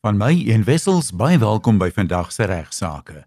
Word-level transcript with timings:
Van 0.00 0.16
my 0.16 0.32
en 0.48 0.62
Wessels 0.64 1.10
baie 1.12 1.36
welkom 1.36 1.76
by 1.76 1.90
vandag 1.92 2.30
se 2.32 2.46
regsaake. 2.48 3.26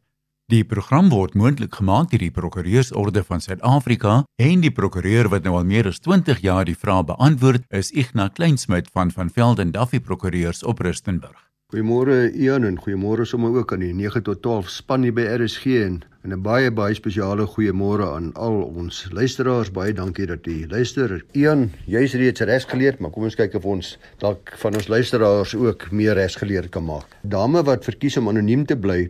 Die 0.50 0.64
program 0.66 1.12
word 1.12 1.36
moontlik 1.38 1.78
gemaak 1.78 2.10
deur 2.10 2.24
die 2.24 2.34
Prokureursorde 2.34 3.22
van 3.28 3.46
Suid-Afrika 3.46 4.16
en 4.42 4.66
die 4.66 4.74
prokureur 4.74 5.30
wat 5.30 5.46
nou 5.46 5.54
al 5.60 5.70
meer 5.70 5.92
as 5.92 6.02
20 6.02 6.42
jaar 6.42 6.66
die 6.66 6.74
vrae 6.74 7.06
beantwoord 7.06 7.70
is 7.70 7.94
Ignas 7.94 8.34
Kleinsmid 8.34 8.90
van 8.90 9.14
van 9.14 9.30
Velden 9.30 9.70
Duffy 9.78 10.02
Prokureurs 10.02 10.66
op 10.66 10.82
Rustenburg. 10.82 11.43
Goeiemôre 11.74 12.30
Ian 12.38 12.68
en 12.68 12.76
goeiemôre 12.78 13.26
sommer 13.26 13.56
ook 13.58 13.72
aan 13.74 13.82
die 13.82 13.96
9 13.98 14.22
tot 14.22 14.44
12 14.46 14.68
span 14.70 15.02
hier 15.02 15.14
by 15.18 15.24
RSG 15.26 15.72
en 15.82 15.96
En 16.24 16.32
'n 16.32 16.42
baie 16.42 16.72
baie 16.72 16.94
spesiale 16.94 17.46
goeiemôre 17.46 18.06
aan 18.16 18.30
al 18.34 18.62
ons 18.62 19.08
luisteraars. 19.12 19.72
Baie 19.72 19.94
dankie 19.94 20.26
dat 20.26 20.46
u 20.48 20.68
luister. 20.70 21.26
Ian, 21.32 21.72
jy's 21.86 22.14
reeds 22.14 22.40
regsgeleerd, 22.40 23.00
maar 23.00 23.12
kom 23.12 23.24
ons 23.24 23.36
kyk 23.36 23.54
of 23.56 23.66
ons 23.66 23.98
dalk 24.18 24.54
van 24.58 24.76
ons 24.76 24.88
luisteraars 24.88 25.56
ook 25.56 25.92
meer 25.92 26.14
regsgeleerd 26.14 26.70
kan 26.70 26.86
maak. 26.86 27.18
Dame 27.22 27.64
wat 27.64 27.84
verkies 27.84 28.18
om 28.18 28.30
anoniem 28.30 28.66
te 28.66 28.78
bly, 28.78 29.10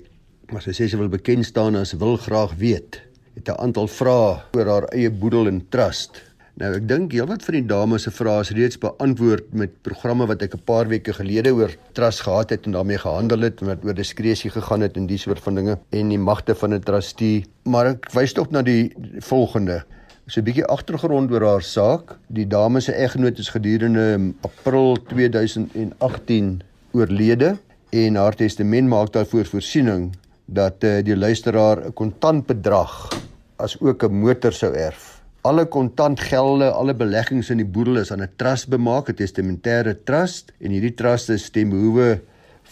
maar 0.51 0.61
sy 0.61 0.71
sê 0.71 0.87
sy 0.89 0.97
wil 0.97 1.09
bekend 1.09 1.45
staan 1.45 1.75
as 1.75 1.93
wil 1.93 2.17
graag 2.17 2.55
weet. 2.57 3.01
Het 3.35 3.49
'n 3.49 3.61
aantal 3.61 3.87
vrae 3.87 4.41
oor 4.57 4.65
haar 4.65 4.83
eie 4.83 5.11
boedel 5.11 5.47
en 5.47 5.61
trust. 5.69 6.32
Nou 6.61 6.67
ek 6.77 6.83
dink 6.85 7.15
heelwat 7.15 7.41
van 7.47 7.55
die 7.55 7.65
dames 7.65 8.03
se 8.05 8.11
vrae 8.13 8.43
is 8.43 8.51
reeds 8.53 8.77
beantwoord 8.77 9.47
met 9.57 9.71
programme 9.81 10.27
wat 10.29 10.43
ek 10.45 10.53
'n 10.53 10.61
paar 10.69 10.85
weke 10.85 11.13
gelede 11.17 11.49
oor 11.49 11.71
trust 11.97 12.21
gehad 12.21 12.51
het 12.53 12.67
en 12.67 12.75
daarmee 12.77 12.99
gehandel 13.01 13.41
het 13.41 13.61
en 13.61 13.67
wat 13.71 13.85
oor 13.85 13.95
diskresie 13.97 14.51
gegaan 14.53 14.81
het 14.85 14.93
en 14.95 15.07
die 15.07 15.17
soort 15.17 15.41
van 15.41 15.55
dinge 15.55 15.79
en 15.89 16.09
die 16.09 16.19
magte 16.19 16.53
van 16.53 16.73
'n 16.73 16.79
trustee. 16.79 17.45
Maar 17.65 17.85
ek 17.85 18.11
wys 18.13 18.33
tog 18.33 18.51
na 18.51 18.61
die 18.61 18.93
volgende. 19.19 19.83
So 20.27 20.41
'n 20.41 20.43
bietjie 20.43 20.65
agtergrond 20.65 21.31
oor 21.31 21.41
haar 21.41 21.61
saak. 21.61 22.19
Die 22.27 22.47
dame 22.47 22.81
se 22.81 22.93
eggenoot 22.93 23.39
is 23.39 23.49
gedurende 23.49 24.33
April 24.41 24.97
2018 25.07 26.61
oorlede 26.91 27.57
en 27.89 28.15
haar 28.15 28.35
testament 28.35 28.87
maak 28.87 29.11
daarvoor 29.11 29.45
voorsiening 29.45 30.15
dat 30.45 30.83
uh, 30.83 31.01
die 31.03 31.17
luisteraar 31.17 31.87
'n 31.87 31.93
kontantbedrag 31.93 33.09
as 33.57 33.75
ook 33.81 34.03
'n 34.03 34.13
motor 34.13 34.53
sou 34.53 34.73
erf 34.73 35.12
alle 35.43 35.65
kontantgelde, 35.67 36.69
alle 36.71 36.93
beleggings 36.95 37.49
in 37.51 37.59
die 37.59 37.67
boedel 37.67 37.99
is 37.99 38.11
aan 38.11 38.23
'n 38.23 38.31
trust 38.37 38.69
bemaak, 38.69 39.09
'n 39.09 39.19
testamentêre 39.19 39.93
trust 40.03 40.53
en 40.59 40.71
hierdie 40.71 40.95
trust 40.95 41.29
is 41.29 41.49
ten 41.49 41.69
behoewe 41.69 42.21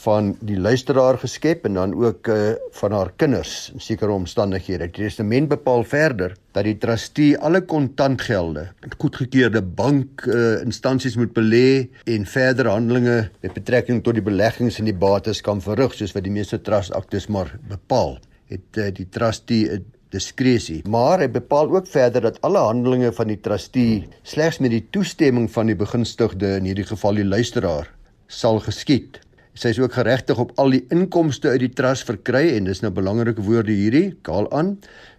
van 0.04 0.32
die 0.40 0.58
luisteraar 0.60 1.18
geskep 1.20 1.66
en 1.66 1.74
dan 1.74 1.94
ook 1.94 2.28
uh, 2.28 2.54
van 2.72 2.92
haar 2.92 3.12
kinders 3.16 3.72
in 3.74 3.80
sekere 3.80 4.12
omstandighede. 4.12 4.88
Die 4.88 5.04
testament 5.04 5.50
bepaal 5.52 5.84
verder 5.84 6.36
dat 6.56 6.64
die 6.64 6.78
trustee 6.78 7.38
alle 7.38 7.62
kontantgelde 7.62 8.70
goedgekeurde 8.98 9.62
bank 9.62 10.26
uh, 10.26 10.62
instansies 10.62 11.16
moet 11.20 11.34
belê 11.34 11.90
en 12.06 12.26
verdere 12.26 12.70
handelinge 12.70 13.30
met 13.42 13.54
betrekking 13.54 14.04
tot 14.04 14.14
die 14.14 14.26
beleggings 14.26 14.80
en 14.80 14.90
die 14.90 14.98
bates 14.98 15.42
kan 15.42 15.62
verrig 15.62 15.94
soos 15.94 16.16
wat 16.16 16.24
die 16.24 16.34
meeste 16.34 16.62
trust 16.62 16.96
aktes 16.96 17.28
maar 17.28 17.52
bepaal. 17.70 18.18
Het 18.52 18.78
uh, 18.78 18.90
die 18.96 19.10
trustee 19.10 19.70
'n 19.70 19.86
diskresie. 20.12 20.82
Maar 20.92 21.24
hy 21.24 21.30
bepaal 21.32 21.72
ook 21.72 21.90
verder 21.90 22.28
dat 22.28 22.40
alle 22.48 22.62
handelinge 22.68 23.12
van 23.16 23.32
die 23.32 23.40
trustee 23.40 24.04
slegs 24.28 24.60
met 24.64 24.74
die 24.76 24.84
toestemming 24.94 25.50
van 25.52 25.72
die 25.72 25.78
begunstigde, 25.78 26.58
in 26.60 26.70
hierdie 26.70 26.88
geval 26.88 27.20
die 27.20 27.28
luisteraar, 27.28 27.90
sal 28.32 28.62
geskied. 28.64 29.22
Sy 29.52 29.74
is 29.74 29.82
ook 29.82 29.98
geregtig 29.98 30.40
op 30.40 30.54
al 30.62 30.72
die 30.72 30.86
inkomste 30.96 31.52
uit 31.52 31.66
die 31.66 31.74
trust 31.76 32.08
verkry 32.08 32.46
en 32.56 32.70
dis 32.70 32.80
nou 32.84 32.92
belangrike 32.96 33.44
woorde 33.44 33.74
hierdie, 33.76 34.14
kaal 34.24 34.48
aan, 34.56 34.78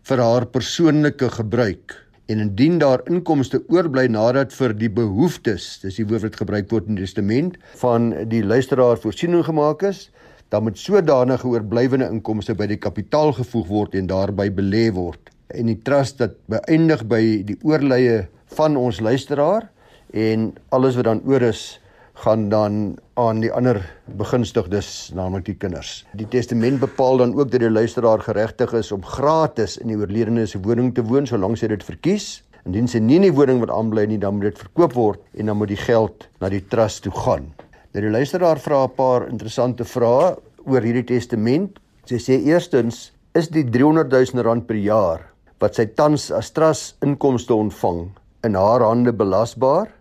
vir 0.09 0.23
haar 0.25 0.49
persoonlike 0.49 1.29
gebruik. 1.37 1.99
En 2.33 2.41
indien 2.41 2.79
daar 2.81 3.03
inkomste 3.11 3.61
oorbly 3.69 4.07
nadat 4.09 4.55
vir 4.57 4.73
die 4.79 4.89
behoeftes, 4.89 5.83
dis 5.83 5.99
die 6.01 6.07
woord 6.09 6.25
wat 6.31 6.41
gebruik 6.41 6.71
word 6.73 6.89
in 6.89 6.97
die 6.97 7.05
testament 7.05 7.59
van 7.83 8.13
die 8.31 8.41
luisteraar 8.47 8.97
voorsiening 9.03 9.45
gemaak 9.45 9.85
is, 9.91 10.07
dan 10.53 10.63
moet 10.63 10.79
sodanige 10.79 11.49
oorblywende 11.49 12.11
inkomste 12.13 12.53
by 12.55 12.67
die 12.69 12.81
kapitaal 12.81 13.33
gevoeg 13.39 13.69
word 13.73 13.95
en 13.97 14.09
daarby 14.11 14.51
belê 14.53 14.91
word. 14.93 15.31
En 15.49 15.71
die 15.71 15.79
trust 15.81 16.19
dat 16.21 16.37
beëindig 16.53 17.07
by 17.09 17.23
die 17.49 17.57
oorlye 17.65 18.27
van 18.59 18.77
ons 18.77 19.01
luisteraar 19.01 19.71
en 20.13 20.51
alles 20.77 20.99
wat 21.01 21.09
dan 21.09 21.23
oor 21.25 21.49
is 21.49 21.81
gaan 22.21 22.51
dan 22.53 22.99
aan 23.17 23.41
die 23.41 23.51
ander 23.53 23.81
begunstigdes, 24.21 25.11
naamlik 25.17 25.49
die 25.49 25.57
kinders. 25.57 26.03
Die 26.21 26.29
testament 26.29 26.83
bepaal 26.85 27.23
dan 27.25 27.33
ook 27.39 27.49
dat 27.51 27.65
die 27.65 27.73
luisteraar 27.73 28.21
geregtig 28.21 28.77
is 28.77 28.93
om 28.93 29.01
gratis 29.01 29.79
in 29.81 29.89
die 29.89 29.97
oorledene 29.97 30.45
se 30.47 30.61
woning 30.61 30.93
te 30.93 31.05
woon 31.09 31.27
solank 31.27 31.57
sy 31.57 31.73
dit 31.73 31.89
verkies. 31.89 32.43
Indien 32.69 32.87
sy 32.87 33.01
nie 33.01 33.17
in 33.23 33.31
die 33.31 33.35
woning 33.35 33.65
wil 33.65 33.73
aanbly 33.73 34.05
nie, 34.07 34.21
dan 34.21 34.37
moet 34.37 34.53
dit 34.53 34.65
verkoop 34.69 35.01
word 35.01 35.25
en 35.33 35.49
dan 35.49 35.59
moet 35.59 35.73
die 35.73 35.81
geld 35.81 36.29
na 36.45 36.53
die 36.53 36.63
trust 36.69 37.07
toe 37.09 37.17
gaan. 37.25 37.49
Nou 37.93 38.01
die 38.07 38.13
luisteraar 38.13 38.61
vra 38.61 38.85
'n 38.85 38.95
paar 38.97 39.29
interessante 39.29 39.85
vrae 39.85 40.37
oor 40.67 40.85
hierdie 40.85 41.07
testament. 41.09 41.79
Sy 42.09 42.19
sê 42.23 42.39
eerstens, 42.49 43.11
is 43.39 43.49
die 43.53 43.65
300 43.65 44.11
000 44.13 44.45
rand 44.45 44.67
per 44.69 44.79
jaar 44.81 45.29
wat 45.63 45.79
sy 45.79 45.87
tans 45.95 46.27
as 46.35 46.51
trust 46.51 47.05
inkomste 47.07 47.55
ontvang 47.55 48.09
in 48.45 48.59
haar 48.59 48.83
hande 48.83 49.13
belasbaar? 49.15 49.93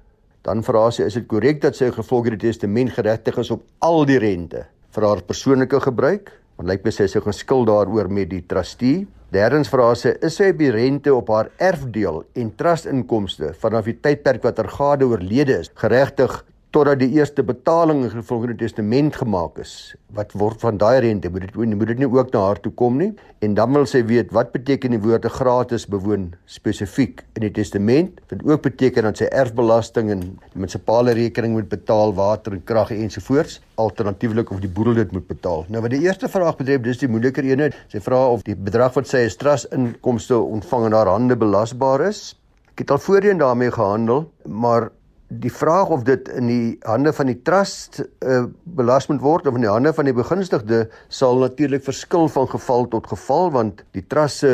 Dan 0.42 0.64
vra 0.66 0.88
sy, 0.90 1.06
is 1.06 1.20
dit 1.20 1.28
korrek 1.30 1.62
dat 1.62 1.78
sy 1.78 1.92
gevolg 1.94 2.28
hierdie 2.28 2.48
testament 2.48 2.96
geregtig 2.96 3.38
is 3.38 3.52
op 3.54 3.62
al 3.86 4.02
die 4.10 4.18
rente 4.22 4.66
vir 4.96 5.06
haar 5.06 5.22
persoonlike 5.28 5.84
gebruik? 5.86 6.32
Want 6.58 6.72
lyk 6.72 6.86
my 6.86 6.94
sy 6.96 7.06
is 7.06 7.18
geskuld 7.22 7.70
daaroor 7.70 8.10
met 8.10 8.32
die 8.34 8.42
trustee. 8.50 9.06
Derdens 9.32 9.70
vra 9.72 9.94
sy, 9.96 10.16
is 10.26 10.36
sy 10.42 10.50
die 10.58 10.74
rente 10.74 11.14
op 11.14 11.30
haar 11.32 11.54
erfdeel 11.62 12.24
en 12.36 12.50
trust 12.58 12.90
inkomste 12.90 13.54
vanaf 13.62 13.88
die 13.88 14.00
tydperk 14.02 14.44
wat 14.44 14.60
haar 14.60 14.72
gade 14.74 15.08
oorlede 15.08 15.62
is, 15.62 15.70
geregtig 15.80 16.42
totdat 16.72 17.02
die 17.02 17.10
eerste 17.18 17.44
betaling 17.44 18.06
in 18.08 18.24
volgende 18.24 18.56
testament 18.56 19.18
gemaak 19.20 19.58
is 19.60 19.94
wat 20.16 20.32
word 20.40 20.60
van 20.64 20.78
daai 20.80 21.02
rente 21.04 21.28
moet 21.32 21.44
dit 21.44 21.56
moet 21.56 21.90
dit 21.90 22.00
nie 22.00 22.08
ook 22.08 22.32
na 22.32 22.44
haar 22.46 22.60
toe 22.64 22.72
kom 22.80 22.96
nie. 23.00 23.10
En 23.44 23.58
dan 23.58 23.74
wil 23.76 23.86
sy 23.88 24.00
weet 24.08 24.32
wat 24.36 24.54
beteken 24.54 24.96
die 24.96 25.00
woorde 25.04 25.30
gratis 25.32 25.84
bewoon 25.92 26.30
spesifiek 26.48 27.26
in 27.36 27.44
die 27.44 27.52
testament 27.58 28.22
dit 28.32 28.46
ook 28.48 28.64
beteken 28.64 29.08
dat 29.08 29.20
sy 29.20 29.28
erfbelasting 29.42 30.14
en 30.16 30.24
die 30.24 30.32
munisipale 30.56 31.16
rekening 31.18 31.58
moet 31.58 31.68
betaal 31.72 32.16
water 32.16 32.56
en 32.56 32.64
krag 32.64 32.96
ensovoorts 32.96 33.60
alternatiefelik 33.82 34.52
of 34.56 34.64
die 34.64 34.72
boedel 34.72 34.96
dit 35.02 35.12
moet 35.12 35.28
betaal. 35.28 35.66
Nou 35.68 35.84
wat 35.84 35.92
die 35.92 36.04
eerste 36.06 36.32
vraag 36.32 36.56
betref 36.60 36.86
dis 36.88 37.04
die 37.04 37.12
moeiliker 37.12 37.48
ene. 37.48 37.72
Sy 37.92 38.00
vra 38.04 38.24
of 38.32 38.48
die 38.48 38.56
bedrag 38.56 38.96
wat 38.96 39.12
sy 39.12 39.26
as 39.28 39.36
trust 39.40 39.72
inkomste 39.76 40.40
ontvang 40.40 40.88
in 40.92 40.96
haar 40.96 41.12
hande 41.12 41.36
belasbaar 41.36 42.08
is. 42.08 42.30
Ek 42.72 42.86
het 42.86 42.96
al 42.96 43.04
voorheen 43.04 43.44
daarmee 43.44 43.76
gehandel 43.76 44.30
maar 44.48 44.92
die 45.40 45.52
vraag 45.54 45.90
of 45.96 46.04
dit 46.04 46.28
in 46.36 46.48
die 46.50 46.78
hande 46.84 47.14
van 47.16 47.30
die 47.30 47.38
trust 47.48 48.02
uh, 48.02 48.44
belas 48.64 49.08
moet 49.08 49.22
word 49.24 49.48
of 49.48 49.56
in 49.56 49.64
die 49.64 49.72
hande 49.72 49.94
van 49.96 50.10
die 50.10 50.16
begunstigde 50.16 50.82
sal 51.08 51.40
natuurlik 51.40 51.86
verskil 51.86 52.28
van 52.34 52.50
geval 52.52 52.88
tot 52.92 53.08
geval 53.08 53.52
want 53.56 53.84
die 53.96 54.04
trust 54.12 54.44
se 54.44 54.54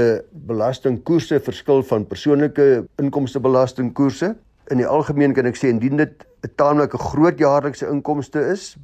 belastingkoerse 0.50 1.40
verskil 1.48 1.82
van 1.90 2.06
persoonlike 2.06 2.68
inkomstebelastingkoerse 3.02 4.36
in 4.72 4.78
die 4.78 4.88
algemeen 4.88 5.34
kan 5.34 5.46
ek 5.46 5.58
sê 5.58 5.70
indien 5.70 5.98
dit 5.98 6.26
'n 6.44 6.52
taamlike 6.56 6.98
groot 6.98 7.40
jaarlikse 7.40 7.88
inkomste 7.88 8.40
is 8.52 8.78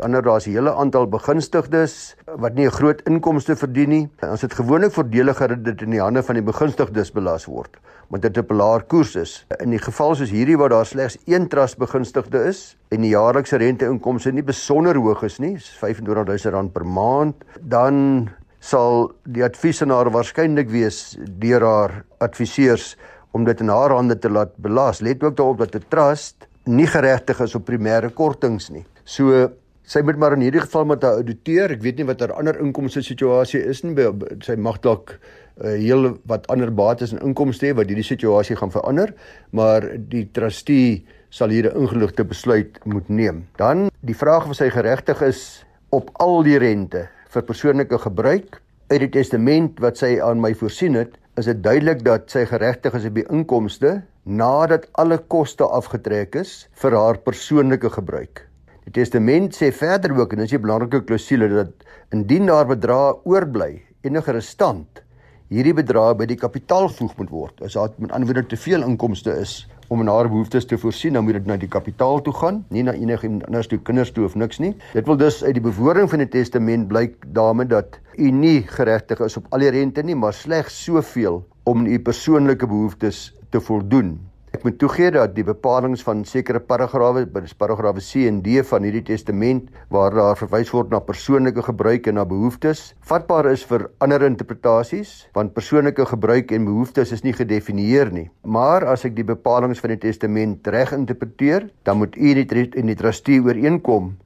ander 0.00 0.22
daar's 0.22 0.46
'n 0.46 0.52
hele 0.52 0.72
aantal 0.72 1.06
begunstigdes 1.06 2.16
wat 2.26 2.54
nie 2.54 2.66
'n 2.66 2.70
groot 2.70 3.02
inkomste 3.02 3.56
verdien 3.56 3.88
nie 3.88 4.10
as 4.20 4.40
dit 4.40 4.54
gewoonlik 4.54 4.92
voordeliger 4.92 5.48
dat 5.48 5.64
dit 5.64 5.82
in 5.82 5.90
die 5.90 6.00
hande 6.00 6.22
van 6.22 6.34
die 6.34 6.44
begunstigdes 6.52 7.12
belas 7.12 7.46
word 7.46 7.76
want 8.10 8.22
dit 8.22 8.36
'n 8.36 8.54
laer 8.54 8.82
koers 8.82 9.16
is. 9.16 9.46
In 9.60 9.70
die 9.70 9.78
geval 9.78 10.14
soos 10.14 10.30
hierdie 10.30 10.56
waar 10.58 10.68
daar 10.68 10.86
slegs 10.86 11.18
een 11.26 11.48
trust 11.48 11.78
begunstigde 11.78 12.44
is 12.44 12.76
en 12.88 13.00
die 13.00 13.10
jaarlikse 13.10 13.56
rente-inkomste 13.56 14.32
nie 14.32 14.42
besonder 14.42 14.96
hoog 14.96 15.22
is 15.22 15.38
nie, 15.38 15.54
is 15.54 15.78
R25000 15.78 16.72
per 16.72 16.86
maand, 16.86 17.34
dan 17.60 18.28
sal 18.58 19.12
die 19.24 19.44
advies 19.44 19.82
aan 19.82 19.90
haar 19.90 20.10
waarskynlik 20.10 20.70
wees 20.70 21.16
deur 21.38 21.60
haar 21.60 22.04
adviseurs 22.18 22.96
om 23.30 23.44
dit 23.44 23.60
in 23.60 23.68
haar 23.68 23.94
hande 23.94 24.18
te 24.18 24.30
laat 24.30 24.56
belas. 24.56 25.00
Let 25.00 25.22
ook 25.22 25.36
daarop 25.36 25.58
dat 25.58 25.74
'n 25.74 25.84
trust 25.88 26.46
nie 26.64 26.86
geregtig 26.86 27.40
is 27.40 27.54
op 27.54 27.64
primêre 27.70 28.10
kortings 28.14 28.70
nie. 28.70 28.84
So 29.04 29.50
sy 29.82 30.02
moet 30.06 30.16
maar 30.16 30.36
in 30.36 30.44
hierdie 30.44 30.62
geval 30.62 30.84
met 30.84 31.04
'n 31.04 31.20
ouditeur, 31.20 31.70
ek 31.70 31.82
weet 31.82 31.96
nie 31.96 32.06
wat 32.06 32.20
haar 32.20 32.32
ander 32.32 32.60
inkomste 32.60 33.02
situasie 33.02 33.60
is 33.60 33.82
nie, 33.82 33.94
sy 34.40 34.54
mag 34.56 34.80
dalk 34.80 35.18
uh, 35.64 35.74
heel 35.74 36.18
wat 36.26 36.46
ander 36.46 36.70
bates 36.70 37.12
en 37.12 37.18
inkomste 37.18 37.66
hê 37.66 37.74
wat 37.74 37.86
hierdie 37.86 38.06
situasie 38.06 38.56
gaan 38.56 38.70
verander, 38.70 39.14
maar 39.50 39.82
die 39.98 40.28
trustee 40.32 41.04
sal 41.30 41.48
hier 41.48 41.70
'n 41.70 41.76
ingeligte 41.76 42.24
besluit 42.24 42.78
moet 42.84 43.08
neem. 43.08 43.46
Dan 43.56 43.90
die 44.00 44.14
vraag 44.14 44.48
of 44.48 44.56
sy 44.56 44.70
geregtig 44.70 45.22
is 45.22 45.64
op 45.90 46.10
al 46.12 46.42
die 46.42 46.58
rente 46.58 47.08
vir 47.28 47.42
persoonlike 47.42 47.98
gebruik 47.98 48.60
uit 48.90 49.00
die 49.00 49.10
testament 49.10 49.78
wat 49.80 49.98
sy 49.98 50.20
aan 50.20 50.40
my 50.40 50.54
voorsien 50.54 50.94
het, 50.94 51.19
is 51.38 51.46
dit 51.46 51.62
duidelik 51.62 52.04
dat 52.04 52.30
sy 52.32 52.44
geregtig 52.48 52.94
is 52.98 53.06
op 53.06 53.14
die 53.14 53.26
inkomste 53.30 54.00
nadat 54.24 54.88
alle 55.00 55.18
koste 55.18 55.64
afgetrek 55.64 56.34
is 56.42 56.54
vir 56.82 56.96
haar 56.98 57.20
persoonlike 57.26 57.90
gebruik. 57.94 58.46
Die 58.84 58.94
testament 58.98 59.54
sê 59.54 59.70
verder 59.72 60.16
ook 60.18 60.32
en 60.32 60.42
dis 60.42 60.52
'n 60.52 60.62
belangrike 60.62 61.04
klousule 61.04 61.48
dat 61.48 61.72
indien 62.10 62.46
daar 62.46 62.66
bedrae 62.66 63.14
oorbly, 63.24 63.82
enige 64.02 64.32
restant 64.32 65.04
hierdie 65.50 65.74
bedrag 65.74 66.16
by 66.16 66.26
die 66.30 66.38
kapitaal 66.38 66.88
voeg 66.88 67.16
moet 67.18 67.30
word. 67.30 67.62
As 67.62 67.74
daar 67.74 67.90
met 67.98 68.12
ander 68.14 68.28
woorde 68.30 68.46
te 68.46 68.56
veel 68.56 68.82
inkomste 68.86 69.32
is 69.42 69.66
om 69.90 70.00
in 70.00 70.06
haar 70.06 70.28
behoeftes 70.30 70.66
te 70.70 70.78
voorsien, 70.78 71.16
dan 71.18 71.24
moet 71.26 71.40
dit 71.40 71.46
na 71.46 71.56
die 71.58 71.68
kapitaal 71.68 72.20
toe 72.22 72.32
gaan, 72.38 72.60
nie 72.70 72.84
na 72.86 72.92
enige 72.94 73.26
anders 73.26 73.66
toe 73.66 73.80
kinders 73.82 74.12
toe 74.14 74.24
of 74.24 74.36
niks 74.38 74.60
nie. 74.62 74.76
Dit 74.94 75.06
wil 75.10 75.18
dus 75.18 75.42
uit 75.42 75.56
die 75.58 75.64
bewoording 75.64 76.06
van 76.10 76.22
die 76.22 76.28
testament 76.30 76.86
blyk 76.88 77.16
daarmee 77.34 77.66
dat 77.66 77.98
u 78.20 78.30
nie 78.30 78.62
geregtig 78.68 79.20
is 79.24 79.38
op 79.40 79.46
al 79.50 79.64
die 79.64 79.72
rente 79.72 80.04
nie, 80.04 80.16
maar 80.16 80.36
slegs 80.36 80.76
soveel 80.84 81.40
om 81.64 81.86
u 81.86 81.98
persoonlike 82.04 82.68
behoeftes 82.68 83.30
te 83.50 83.60
voldoen. 83.60 84.18
Ek 84.50 84.64
moet 84.66 84.80
toegee 84.82 85.12
dat 85.14 85.36
die 85.36 85.44
bepalinge 85.46 86.00
van 86.02 86.24
sekere 86.26 86.58
paragrawe, 86.58 87.22
paragrawe 87.58 88.02
C 88.02 88.24
en 88.26 88.40
D 88.42 88.64
van 88.66 88.82
hierdie 88.82 89.04
testament 89.06 89.68
waar 89.94 90.10
daar 90.16 90.40
verwys 90.40 90.72
word 90.74 90.90
na 90.90 90.98
persoonlike 90.98 91.62
gebruik 91.68 92.08
en 92.10 92.18
na 92.18 92.24
behoeftes, 92.26 92.88
vatbaar 93.06 93.52
is 93.52 93.62
vir 93.70 93.86
ander 94.02 94.24
interpretasies, 94.26 95.28
want 95.38 95.54
persoonlike 95.54 96.02
gebruik 96.10 96.50
en 96.50 96.66
behoeftes 96.66 97.14
is 97.14 97.22
nie 97.22 97.36
gedefinieer 97.36 98.10
nie. 98.10 98.26
Maar 98.42 98.88
as 98.90 99.06
ek 99.06 99.14
die 99.14 99.28
bepalinge 99.28 99.78
van 99.78 99.94
die 99.94 100.02
testament 100.02 100.66
reg 100.66 100.96
interpreteer, 100.98 101.70
dan 101.86 102.02
moet 102.02 102.18
u 102.18 102.34
in 102.34 102.90
die 102.90 102.98
trustee 102.98 103.38
ooreenkom 103.38 104.16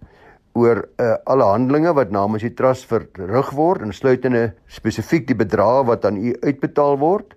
oor 0.54 0.84
uh, 0.98 1.14
alle 1.24 1.44
handelinge 1.44 1.92
wat 1.94 2.10
namens 2.10 2.42
die 2.42 2.54
trust 2.54 2.86
verrig 2.86 3.50
word, 3.50 3.82
insluitende 3.82 4.52
spesifiek 4.66 5.26
die 5.26 5.38
bedrag 5.38 5.86
wat 5.86 6.04
aan 6.04 6.16
u 6.16 6.34
uitbetaal 6.42 6.98
word 6.98 7.34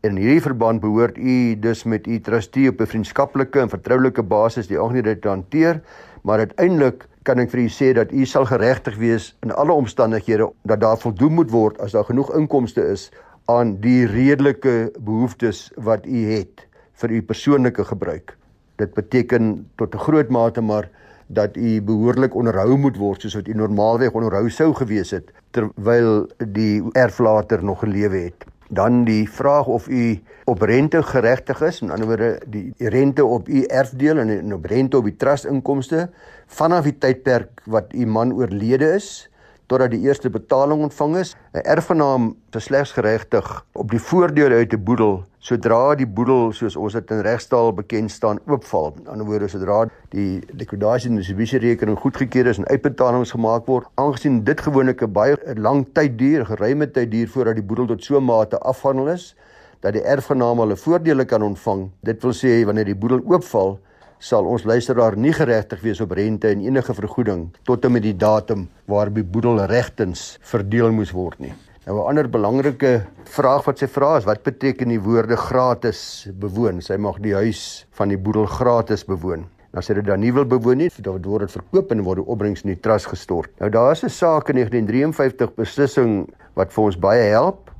In 0.00 0.16
hierdie 0.16 0.40
verband 0.40 0.80
behoort 0.80 1.18
u 1.20 1.32
dus 1.60 1.82
met 1.84 2.06
u 2.08 2.14
trustee 2.24 2.70
op 2.70 2.80
'n 2.80 2.86
vriendskaplike 2.88 3.60
en 3.60 3.68
vertroulike 3.68 4.22
basis 4.22 4.66
die 4.66 4.80
aangeleenthede 4.80 5.20
te 5.20 5.28
hanteer, 5.28 5.80
maar 6.22 6.38
uiteindelik 6.38 7.04
kan 7.22 7.38
ek 7.38 7.50
vir 7.50 7.60
u 7.60 7.68
sê 7.68 7.92
dat 7.92 8.12
u 8.12 8.24
sal 8.24 8.46
geregtig 8.48 8.96
wees 8.96 9.36
in 9.42 9.52
alle 9.52 9.72
omstandighede 9.72 10.48
dat 10.64 10.80
daar 10.80 10.96
voldoen 10.98 11.32
moet 11.32 11.50
word 11.50 11.80
as 11.80 11.92
daar 11.92 12.04
genoeg 12.04 12.32
inkomste 12.32 12.80
is 12.80 13.10
aan 13.44 13.76
die 13.80 14.06
redelike 14.06 14.92
behoeftes 14.98 15.70
wat 15.76 16.06
u 16.06 16.32
het 16.32 16.66
vir 16.92 17.10
u 17.10 17.22
persoonlike 17.22 17.84
gebruik. 17.84 18.36
Dit 18.76 18.94
beteken 18.94 19.68
tot 19.76 19.94
'n 19.94 19.98
groot 19.98 20.28
mate 20.28 20.60
maar 20.60 20.88
dat 21.32 21.56
u 21.56 21.82
behoorlik 21.82 22.34
onderhou 22.34 22.76
moet 22.78 22.96
word 22.98 23.22
soos 23.22 23.36
wat 23.38 23.48
u 23.48 23.54
normaalweg 23.54 24.16
onderhou 24.18 24.50
sou 24.50 24.72
gewees 24.74 25.12
het 25.14 25.30
terwyl 25.54 26.26
die 26.54 26.82
erflater 26.98 27.62
nog 27.64 27.84
gelewe 27.84 28.24
het. 28.26 28.46
Dan 28.70 29.04
die 29.04 29.30
vraag 29.30 29.66
of 29.66 29.88
u 29.88 30.18
op 30.44 30.62
rente 30.62 31.02
geregtig 31.02 31.62
is, 31.62 31.80
in 31.82 31.90
ander 31.90 32.06
woorde 32.06 32.40
die 32.46 32.72
rente 32.78 33.24
op 33.24 33.48
u 33.48 33.62
erfdeel 33.62 34.18
en, 34.18 34.28
en 34.28 34.54
op 34.54 34.64
rente 34.64 34.96
op 34.98 35.04
die 35.04 35.16
trustinkomste 35.16 36.08
vanaf 36.46 36.86
die 36.86 36.98
tydperk 36.98 37.62
wat 37.64 37.94
u 37.94 38.06
man 38.06 38.34
oorlede 38.34 38.94
is 38.94 39.29
totdat 39.70 39.94
die 39.94 40.02
eerste 40.02 40.30
betaling 40.30 40.82
ontvang 40.82 41.16
is. 41.22 41.34
'n 41.54 41.62
Erfgenaam 41.62 42.34
is 42.58 42.64
slegs 42.64 42.92
geregtig 42.92 43.46
op 43.72 43.90
die 43.90 44.02
voordele 44.02 44.54
uit 44.54 44.72
'n 44.74 44.84
boedel 44.84 45.22
sodra 45.40 45.94
die 45.96 46.06
boedel 46.06 46.50
soos 46.52 46.76
ons 46.76 46.92
dit 46.92 47.12
in 47.14 47.22
regstaal 47.24 47.72
bekend 47.72 48.12
staan 48.12 48.38
oopval. 48.46 48.92
In 49.00 49.06
ander 49.08 49.26
woorde 49.26 49.48
sodra 49.48 49.86
die 50.12 50.42
liquidasie 50.52 51.08
en 51.10 51.16
distribusie 51.16 51.60
rekening 51.62 51.96
goedgekeur 51.98 52.50
is 52.52 52.60
en 52.60 52.68
uitbetalings 52.68 53.32
gemaak 53.32 53.66
word, 53.66 53.88
aangesien 53.94 54.42
dit 54.44 54.60
gewoonlik 54.60 55.02
'n 55.02 55.12
baie 55.12 55.36
lang 55.56 55.86
tyd 55.94 56.18
duur, 56.18 56.44
geruime 56.46 56.90
tyd 56.90 57.10
duur 57.10 57.28
voordat 57.28 57.54
die 57.54 57.64
boedel 57.64 57.86
tot 57.86 58.04
so 58.04 58.16
'n 58.16 58.24
mate 58.24 58.58
afhandel 58.58 59.08
is 59.08 59.34
dat 59.80 59.92
die 59.92 60.02
erfgenaam 60.02 60.58
hulle 60.58 60.76
voordele 60.76 61.24
kan 61.24 61.42
ontvang. 61.42 61.90
Dit 62.02 62.22
wil 62.22 62.32
sê 62.32 62.64
wanneer 62.66 62.84
die 62.84 62.94
boedel 62.94 63.22
oopval, 63.24 63.78
sal 64.20 64.44
ons 64.44 64.66
luisteraar 64.68 65.16
nie 65.16 65.32
geregtig 65.32 65.80
wees 65.80 66.00
op 66.04 66.12
rente 66.12 66.50
en 66.52 66.60
enige 66.60 66.92
vergoeding 66.94 67.46
tot 67.64 67.84
en 67.84 67.94
met 67.96 68.04
die 68.04 68.16
datum 68.16 68.66
waarop 68.84 69.16
die 69.16 69.24
boedel 69.24 69.62
regtens 69.70 70.34
verdeel 70.52 70.92
moes 70.92 71.14
word 71.16 71.40
nie. 71.40 71.54
Nou 71.86 71.96
'n 71.96 72.08
ander 72.08 72.28
belangrike 72.28 73.06
vraag 73.24 73.64
wat 73.64 73.78
sy 73.78 73.86
vra 73.86 74.16
is 74.18 74.26
wat 74.28 74.42
beteken 74.42 74.88
die 74.88 75.00
woorde 75.00 75.36
gratis 75.36 76.28
bewoon? 76.38 76.82
Sy 76.82 76.96
mag 76.96 77.18
die 77.20 77.34
huis 77.34 77.86
van 77.90 78.08
die 78.08 78.18
boedel 78.18 78.46
gratis 78.46 79.04
bewoon. 79.04 79.46
Nou 79.72 79.82
sê 79.82 79.94
dit 79.94 80.04
dan 80.04 80.20
nie 80.20 80.32
wil 80.32 80.44
bewoon 80.44 80.76
nie, 80.76 80.90
dan 81.00 81.22
word 81.22 81.40
dit 81.40 81.52
verkoop 81.52 81.90
en 81.90 82.02
word 82.02 82.18
die 82.18 82.26
opbrengs 82.26 82.62
in 82.62 82.74
die 82.74 82.80
trust 82.80 83.06
gestort. 83.06 83.50
Nou 83.60 83.70
daar's 83.70 84.04
'n 84.04 84.10
saak 84.10 84.48
in 84.50 84.56
1953 84.56 85.54
beslissing 85.54 86.28
wat 86.54 86.72
vir 86.72 86.84
ons 86.84 86.98
baie 86.98 87.30
help. 87.30 87.70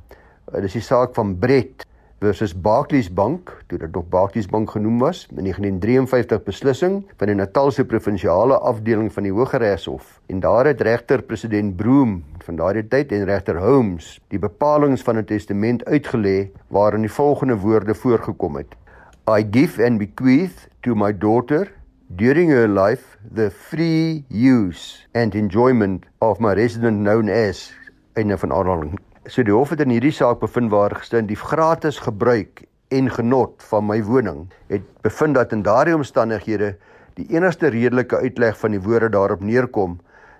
Dit 0.51 0.63
is 0.63 0.73
die 0.73 0.81
saak 0.81 1.13
van 1.13 1.37
Brett 1.37 1.85
versus 2.21 2.53
Barclays 2.53 3.09
Bank, 3.09 3.49
toe 3.67 3.79
dit 3.81 3.91
nog 3.91 4.05
Barclays 4.09 4.45
Bank 4.45 4.69
genoem 4.69 4.99
was, 5.01 5.23
in 5.29 5.41
1953 5.41 6.43
beslissing 6.45 6.99
van 7.17 7.31
die 7.31 7.35
Natalse 7.35 7.85
provinsiale 7.85 8.59
afdeling 8.61 9.09
van 9.13 9.25
die 9.25 9.33
Hooggeregshof. 9.33 10.19
En 10.29 10.39
daar 10.39 10.69
het 10.69 10.81
regter 10.85 11.23
president 11.25 11.75
Broom 11.75 12.21
van 12.45 12.61
daardie 12.61 12.85
tyd 12.87 13.11
en 13.11 13.25
regter 13.25 13.57
Holmes 13.57 14.19
die 14.29 14.39
bepalinge 14.39 15.01
van 15.01 15.17
'n 15.17 15.25
testament 15.25 15.85
uitgelê 15.85 16.51
waarin 16.67 17.01
die 17.01 17.11
volgende 17.11 17.57
woorde 17.57 17.95
voorgekom 17.95 18.55
het: 18.55 18.77
I 19.25 19.47
give 19.51 19.85
and 19.85 19.97
bequeath 19.97 20.67
to 20.81 20.95
my 20.95 21.17
daughter 21.17 21.73
during 22.07 22.51
her 22.51 22.67
life 22.67 23.17
the 23.33 23.49
free 23.49 24.25
use 24.29 25.07
and 25.13 25.35
enjoyment 25.35 26.05
of 26.19 26.39
my 26.39 26.53
residence 26.53 27.01
known 27.01 27.29
as 27.29 27.73
einde 28.13 28.37
van 28.37 28.53
aanhaling 28.53 28.99
So 29.29 29.43
die 29.45 29.53
hof 29.53 29.69
het 29.69 29.83
in 29.83 29.91
hierdie 29.93 30.13
saak 30.17 30.39
bevind 30.41 30.71
waar 30.73 30.95
gestel 30.97 31.27
die 31.29 31.37
gratis 31.37 31.99
gebruik 32.01 32.63
en 32.89 33.09
genot 33.13 33.61
van 33.69 33.85
my 33.85 33.99
woning 34.01 34.47
het 34.71 34.87
bevind 35.05 35.37
dat 35.37 35.51
in 35.53 35.61
daardie 35.61 35.93
omstandighede 35.93 36.71
die 37.19 37.27
enigste 37.29 37.69
redelike 37.69 38.17
uitleg 38.17 38.57
van 38.57 38.73
die 38.73 38.81
woorde 38.81 39.11
daarop 39.13 39.43
neerkom 39.45 39.99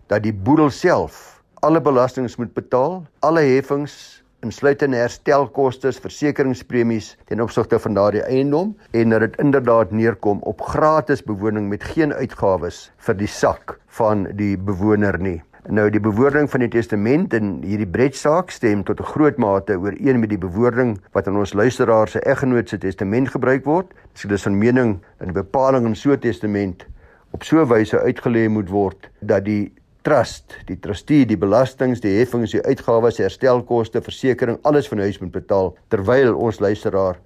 dat 0.09 0.25
die 0.25 0.33
boedel 0.33 0.73
self 0.73 1.43
alle 1.61 1.77
belastings 1.77 2.39
moet 2.41 2.55
betaal, 2.57 3.03
alle 3.21 3.43
heffings 3.45 4.23
insluitende 4.41 4.97
herstelkoste, 4.97 5.91
versekeringspremies 6.01 7.13
ten 7.29 7.45
opsigte 7.45 7.77
van 7.85 7.93
daardie 7.93 8.25
eiendom 8.25 8.73
en 8.97 9.13
dat 9.13 9.27
dit 9.27 9.37
inderdaad 9.45 9.93
neerkom 9.93 10.41
op 10.49 10.65
gratis 10.73 11.21
bewoning 11.21 11.69
met 11.69 11.85
geen 11.93 12.17
uitgawes 12.17 12.87
vir 13.05 13.21
die 13.21 13.29
sak 13.29 13.77
van 14.01 14.25
die 14.41 14.55
bewoner 14.57 15.21
nie. 15.21 15.37
Nou 15.69 15.89
die 15.93 16.01
bewoording 16.01 16.47
van 16.49 16.63
die 16.63 16.71
testament 16.73 17.35
in 17.37 17.59
hierdie 17.61 17.85
bredsaak 17.85 18.49
stem 18.49 18.81
tot 18.83 18.99
'n 18.99 19.11
groot 19.13 19.37
mate 19.37 19.77
ooreen 19.77 20.19
met 20.19 20.29
die 20.29 20.37
bewoording 20.37 20.97
wat 21.13 21.27
in 21.27 21.35
ons 21.35 21.53
luisteraar 21.53 22.07
se 22.07 22.19
eggenoot 22.19 22.69
se 22.69 22.77
testament 22.77 23.29
gebruik 23.29 23.65
word. 23.65 23.87
Dit 23.89 24.23
is 24.23 24.29
dus 24.29 24.45
'n 24.47 24.57
mening 24.57 24.99
in 25.19 25.25
die 25.25 25.43
bepaling 25.43 25.85
in 25.85 25.95
so 25.95 26.11
'n 26.11 26.19
testament 26.19 26.85
op 27.31 27.43
so 27.43 27.61
'n 27.61 27.67
wyse 27.67 27.99
uitgelê 27.99 28.49
moet 28.49 28.69
word 28.69 29.09
dat 29.19 29.45
die 29.45 29.71
trust, 30.01 30.57
die 30.65 30.79
trustee, 30.79 31.25
die 31.25 31.37
belastings, 31.37 31.99
die 32.01 32.17
heffings, 32.17 32.51
die 32.51 32.65
uitgawes, 32.65 33.15
die 33.15 33.23
herstelkoste, 33.23 34.01
versekerings, 34.01 34.59
alles 34.63 34.87
van 34.87 34.99
huis 34.99 35.19
moet 35.19 35.31
betaal 35.31 35.77
terwyl 35.87 36.35
ons 36.35 36.59
luisteraar 36.59 37.17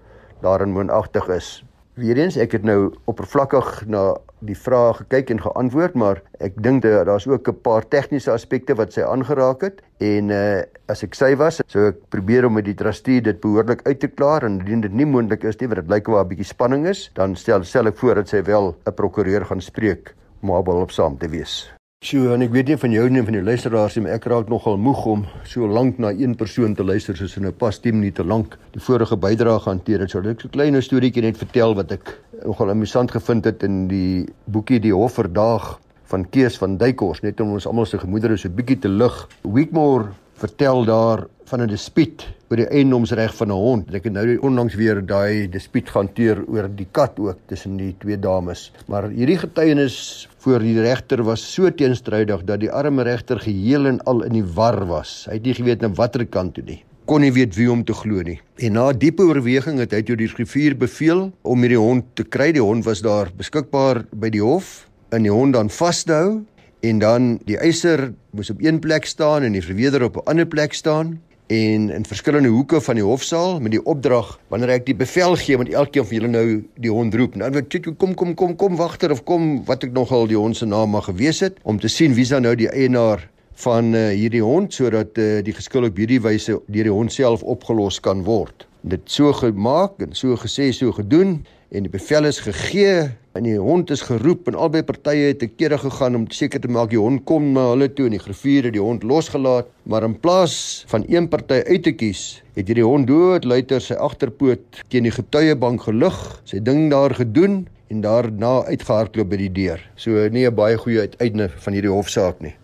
daarin 0.41 0.71
moonagtig 0.71 1.27
is. 1.27 1.64
Weerens 1.95 2.35
ek 2.35 2.51
het 2.57 2.65
nou 2.67 2.91
oppervlakkig 3.07 3.85
na 3.87 4.17
die 4.43 4.55
vrae 4.59 4.91
gekyk 4.97 5.29
en 5.31 5.39
geantwoord, 5.39 5.93
maar 5.95 6.19
ek 6.43 6.57
dink 6.63 6.83
daar's 6.83 7.27
ook 7.27 7.47
'n 7.47 7.61
paar 7.63 7.87
tegniese 7.87 8.31
aspekte 8.31 8.75
wat 8.75 8.91
sy 8.93 9.01
aangeraak 9.01 9.61
het 9.61 9.79
en 9.99 10.29
uh 10.29 10.63
as 10.87 11.03
ek 11.03 11.15
sy 11.15 11.35
was, 11.35 11.61
sou 11.67 11.87
ek 11.87 11.95
probeer 12.09 12.45
om 12.45 12.53
met 12.53 12.65
die 12.65 12.75
trustee 12.75 13.21
dit 13.21 13.39
behoorlik 13.41 13.87
uit 13.87 13.99
te 13.99 14.07
klaar 14.07 14.43
en 14.43 14.59
indien 14.59 14.81
dit 14.81 14.93
nie 14.93 15.05
moontlik 15.05 15.43
is 15.43 15.57
nie, 15.59 15.67
want 15.67 15.81
dit 15.81 15.89
lyk 15.89 16.07
of 16.07 16.19
'n 16.19 16.27
bietjie 16.27 16.45
spanning 16.45 16.85
is, 16.85 17.09
dan 17.15 17.35
stel 17.35 17.63
stel 17.63 17.87
ek 17.87 17.97
voor 17.97 18.15
dat 18.15 18.27
sy 18.27 18.43
wel 18.43 18.75
'n 18.85 18.93
prokureur 18.93 19.45
gaan 19.45 19.61
spreek 19.61 20.13
om 20.41 20.51
haar 20.51 20.63
hulp 20.63 20.91
saam 20.91 21.17
te 21.17 21.29
wees. 21.29 21.74
Sjoe, 22.05 22.35
en 22.35 22.43
ek 22.45 22.51
weet 22.53 22.67
nie 22.69 22.75
van 22.77 22.91
jou 22.93 23.03
nie 23.09 23.21
van 23.25 23.33
die 23.33 23.41
luisteraars 23.41 23.95
nie, 23.97 24.03
maar 24.05 24.19
ek 24.19 24.27
raak 24.29 24.49
nogal 24.51 24.75
moeg 24.77 24.99
om 25.09 25.23
so 25.49 25.65
lank 25.65 25.97
na 25.97 26.11
een 26.13 26.35
persoon 26.37 26.75
te 26.77 26.83
luister 26.85 27.17
soos 27.17 27.33
in 27.39 27.47
'n 27.49 27.53
pas 27.57 27.79
10 27.81 27.97
minute 27.97 28.21
lank 28.23 28.59
die 28.75 28.79
vorige 28.79 29.17
bydrae 29.17 29.57
hanteer 29.65 30.01
het. 30.01 30.11
So 30.11 30.19
ek 30.19 30.45
'n 30.45 30.53
klein 30.53 30.77
storieetjie 30.81 31.23
net 31.23 31.37
vertel 31.37 31.73
wat 31.73 31.91
ek 31.91 32.13
nogal 32.45 32.69
amusant 32.69 33.09
gevind 33.09 33.45
het 33.45 33.63
in 33.63 33.87
die 33.87 34.27
boekie 34.45 34.79
Die 34.79 34.93
Hof 34.93 35.13
verdaag 35.13 35.79
van 36.03 36.29
Kees 36.29 36.57
van 36.57 36.77
Duykors, 36.77 37.23
net 37.23 37.39
om 37.39 37.53
ons 37.53 37.65
almal 37.65 37.85
se 37.87 37.97
gemoedere 37.97 38.37
so 38.37 38.49
'n 38.49 38.55
bietjie 38.55 38.79
te 38.81 38.89
lig. 38.89 39.27
Weekmore 39.41 40.11
vertel 40.37 40.85
daar 40.85 41.25
van 41.45 41.61
'n 41.61 41.67
dispuut 41.67 42.27
oor 42.49 42.57
die 42.57 42.69
eiendomsreg 42.69 43.35
van 43.35 43.47
'n 43.47 43.51
hond. 43.51 43.93
Ek 43.93 44.03
het 44.03 44.13
nou 44.13 44.37
onlangs 44.37 44.75
weer 44.75 45.05
daai 45.05 45.49
dispuut 45.49 45.89
gehanteer 45.89 46.43
oor 46.47 46.69
die 46.75 46.87
kat 46.91 47.19
ook 47.19 47.37
tussen 47.47 47.77
die 47.77 47.95
twee 47.97 48.19
dames. 48.19 48.71
Maar 48.87 49.09
hierdie 49.09 49.37
getuienis 49.37 50.29
voor 50.45 50.61
die 50.61 50.77
regter 50.77 51.23
was 51.25 51.41
so 51.53 51.69
teenstrydig 51.73 52.43
dat 52.45 52.61
die 52.61 52.71
arme 52.71 53.03
regter 53.03 53.39
geheel 53.41 53.89
en 53.89 54.03
al 54.05 54.21
in 54.27 54.37
die 54.37 54.45
war 54.45 54.85
was. 54.85 55.23
Hy 55.29 55.39
het 55.39 55.47
nie 55.49 55.55
geweet 55.57 55.81
na 55.81 55.89
watter 55.97 56.25
kant 56.25 56.53
toe 56.57 56.65
nie 56.65 56.83
kon 57.05 57.21
nie 57.21 57.33
weet 57.33 57.53
wie 57.53 57.67
om 57.69 57.83
te 57.85 57.93
glo 57.93 58.23
nie. 58.25 58.39
En 58.65 58.73
na 58.77 58.87
diepe 58.89 59.21
oorweging 59.25 59.77
het 59.77 59.93
hy 59.93 60.01
toe 60.05 60.17
die 60.17 60.29
griffier 60.31 60.73
beveel 60.77 61.27
om 61.45 61.61
hierdie 61.61 61.77
hond 61.77 62.07
te 62.17 62.25
kry. 62.25 62.49
Die 62.55 62.63
hond 62.63 62.85
was 62.87 63.03
daar 63.05 63.29
beskikbaar 63.37 64.03
by 64.09 64.31
die 64.33 64.41
hof 64.41 64.87
en 65.13 65.27
die 65.27 65.33
hond 65.33 65.53
dan 65.53 65.69
vashou 65.69 66.41
en 66.85 67.01
dan 67.01 67.35
die 67.45 67.57
eiser 67.61 68.11
moes 68.35 68.49
op 68.49 68.61
een 68.61 68.81
plek 68.81 69.05
staan 69.09 69.45
en 69.45 69.53
die 69.53 69.63
verweerder 69.63 70.03
op 70.09 70.17
'n 70.17 70.29
ander 70.29 70.45
plek 70.45 70.73
staan 70.73 71.19
en 71.47 71.89
in 71.89 72.05
verskillende 72.05 72.49
hoeke 72.49 72.81
van 72.81 72.97
die 72.97 73.03
hofsaal 73.05 73.59
met 73.61 73.75
die 73.75 73.83
opdrag 73.85 74.31
wanneer 74.49 74.71
ek 74.79 74.87
die 74.87 74.95
bevel 74.97 75.35
gee 75.37 75.57
want 75.57 75.69
elkeen 75.69 76.05
van 76.05 76.17
julle 76.17 76.31
nou 76.31 76.45
die 76.81 76.91
hond 76.91 77.13
roep. 77.13 77.35
Nou 77.37 77.51
kom 77.97 78.15
kom 78.15 78.33
kom 78.33 78.55
kom 78.55 78.75
wagter 78.79 79.11
of 79.13 79.23
kom 79.23 79.63
wat 79.65 79.83
ek 79.85 79.93
nogal 79.93 80.25
die 80.27 80.37
hond 80.37 80.57
se 80.57 80.65
naam 80.65 80.95
mag 80.97 81.05
gewees 81.05 81.43
het 81.45 81.59
om 81.63 81.79
te 81.79 81.91
sien 81.91 82.15
wie 82.17 82.25
is 82.25 82.33
nou 82.33 82.55
die 82.55 82.69
eienaar 82.71 83.27
van 83.61 83.93
uh, 83.93 84.09
hierdie 84.11 84.43
hond 84.43 84.73
sodat 84.73 85.17
uh, 85.21 85.41
die 85.45 85.53
geskil 85.55 85.85
op 85.87 85.97
hierdie 85.97 86.19
wyse 86.19 86.57
deur 86.67 86.89
die 86.89 86.95
hond 86.95 87.13
self 87.13 87.43
opgelos 87.43 88.01
kan 88.03 88.25
word. 88.25 88.65
Dit 88.81 89.05
so 89.05 89.31
gemaak 89.33 90.01
en 90.01 90.17
so 90.17 90.35
gesê 90.41 90.71
so 90.73 90.91
gedoen 90.97 91.43
en 91.71 91.85
die 91.85 91.93
bevel 91.93 92.25
is 92.25 92.41
gegee 92.41 93.11
en 93.35 93.43
die 93.43 93.57
hond 93.59 93.91
is 93.91 94.01
geroep 94.07 94.47
en 94.47 94.55
albei 94.55 94.81
partye 94.87 95.29
het 95.31 95.41
te 95.43 95.49
kere 95.51 95.77
gegaan 95.81 96.15
om 96.21 96.25
seker 96.31 96.61
te 96.63 96.71
maak 96.71 96.89
die 96.93 97.01
hond 97.01 97.25
kom 97.29 97.51
na 97.57 97.67
hulle 97.73 97.89
toe 97.91 98.07
en 98.07 98.15
die 98.15 98.23
griffier 98.23 98.69
het 98.69 98.75
die 98.77 98.83
hond 98.83 99.03
losgelaat 99.03 99.69
maar 99.83 100.07
in 100.07 100.15
plaas 100.23 100.57
van 100.91 101.03
een 101.11 101.27
party 101.29 101.61
uit 101.67 101.83
te 101.83 101.95
kies 101.99 102.25
het 102.55 102.67
hierdie 102.71 102.87
hond 102.87 103.07
dood 103.11 103.45
luiter 103.45 103.83
sy 103.83 103.99
agterpoot 104.09 104.83
teen 104.87 105.09
die 105.09 105.15
getuiebank 105.15 105.83
gelig 105.89 106.19
sy 106.47 106.63
ding 106.63 106.87
daar 106.93 107.15
gedoen 107.19 107.65
en 107.93 108.01
daarna 108.01 108.63
uitgehardloop 108.65 109.29
by 109.29 109.37
die 109.43 109.53
deur. 109.53 109.81
So 109.95 110.27
nie 110.29 110.47
'n 110.47 110.55
baie 110.55 110.77
goeie 110.77 111.05
uiteinde 111.05 111.49
van 111.49 111.73
hierdie 111.73 111.93
hofsaak 111.93 112.41
nie 112.41 112.55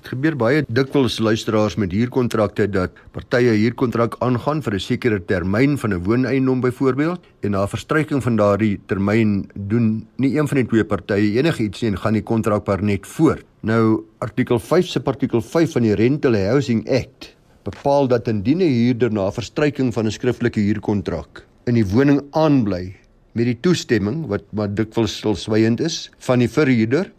Dit 0.00 0.14
gebeur 0.14 0.32
baie 0.40 0.60
dikwels 0.64 1.18
luisteraars 1.20 1.74
met 1.76 1.92
huurkontrakte 1.92 2.64
dat 2.72 2.94
partye 3.12 3.52
huurkontrak 3.52 4.14
aangaan 4.24 4.62
vir 4.64 4.74
'n 4.74 4.80
sekere 4.80 5.18
termyn 5.20 5.76
van 5.76 5.92
'n 5.92 6.04
wooneiendom 6.04 6.60
byvoorbeeld 6.60 7.20
en 7.42 7.50
na 7.50 7.66
verstryking 7.66 8.22
van 8.22 8.36
daardie 8.36 8.80
termyn 8.86 9.50
doen 9.54 10.06
nie 10.16 10.38
een 10.38 10.48
van 10.48 10.56
die 10.56 10.66
twee 10.66 10.84
partye 10.84 11.36
enigiets 11.36 11.82
nie 11.82 11.90
en 11.90 11.98
gaan 11.98 12.14
die 12.14 12.22
kontrak 12.22 12.66
maar 12.66 12.82
net 12.82 13.06
voort. 13.06 13.44
Nou 13.60 14.04
artikel 14.20 14.58
5 14.58 14.86
se 14.86 15.02
artikel 15.04 15.42
5 15.42 15.72
van 15.72 15.82
die 15.82 15.94
Rental 15.94 16.34
Housing 16.34 16.88
Act 16.88 17.36
bepaal 17.64 18.08
dat 18.08 18.28
indien 18.28 18.62
'n 18.62 18.72
huurder 18.72 19.12
na 19.12 19.30
verstryking 19.30 19.92
van 19.92 20.06
'n 20.06 20.10
skriftelike 20.10 20.60
huurkontrak 20.60 21.46
in 21.66 21.74
die 21.74 21.86
woning 21.86 22.22
aanbly 22.30 22.96
met 23.32 23.44
die 23.44 23.60
toestemming 23.60 24.26
wat 24.26 24.44
wat 24.52 24.76
dikwels 24.76 25.16
stilswygend 25.16 25.80
is 25.80 26.10
van 26.18 26.38
die 26.38 26.48
verhuurder 26.48 27.12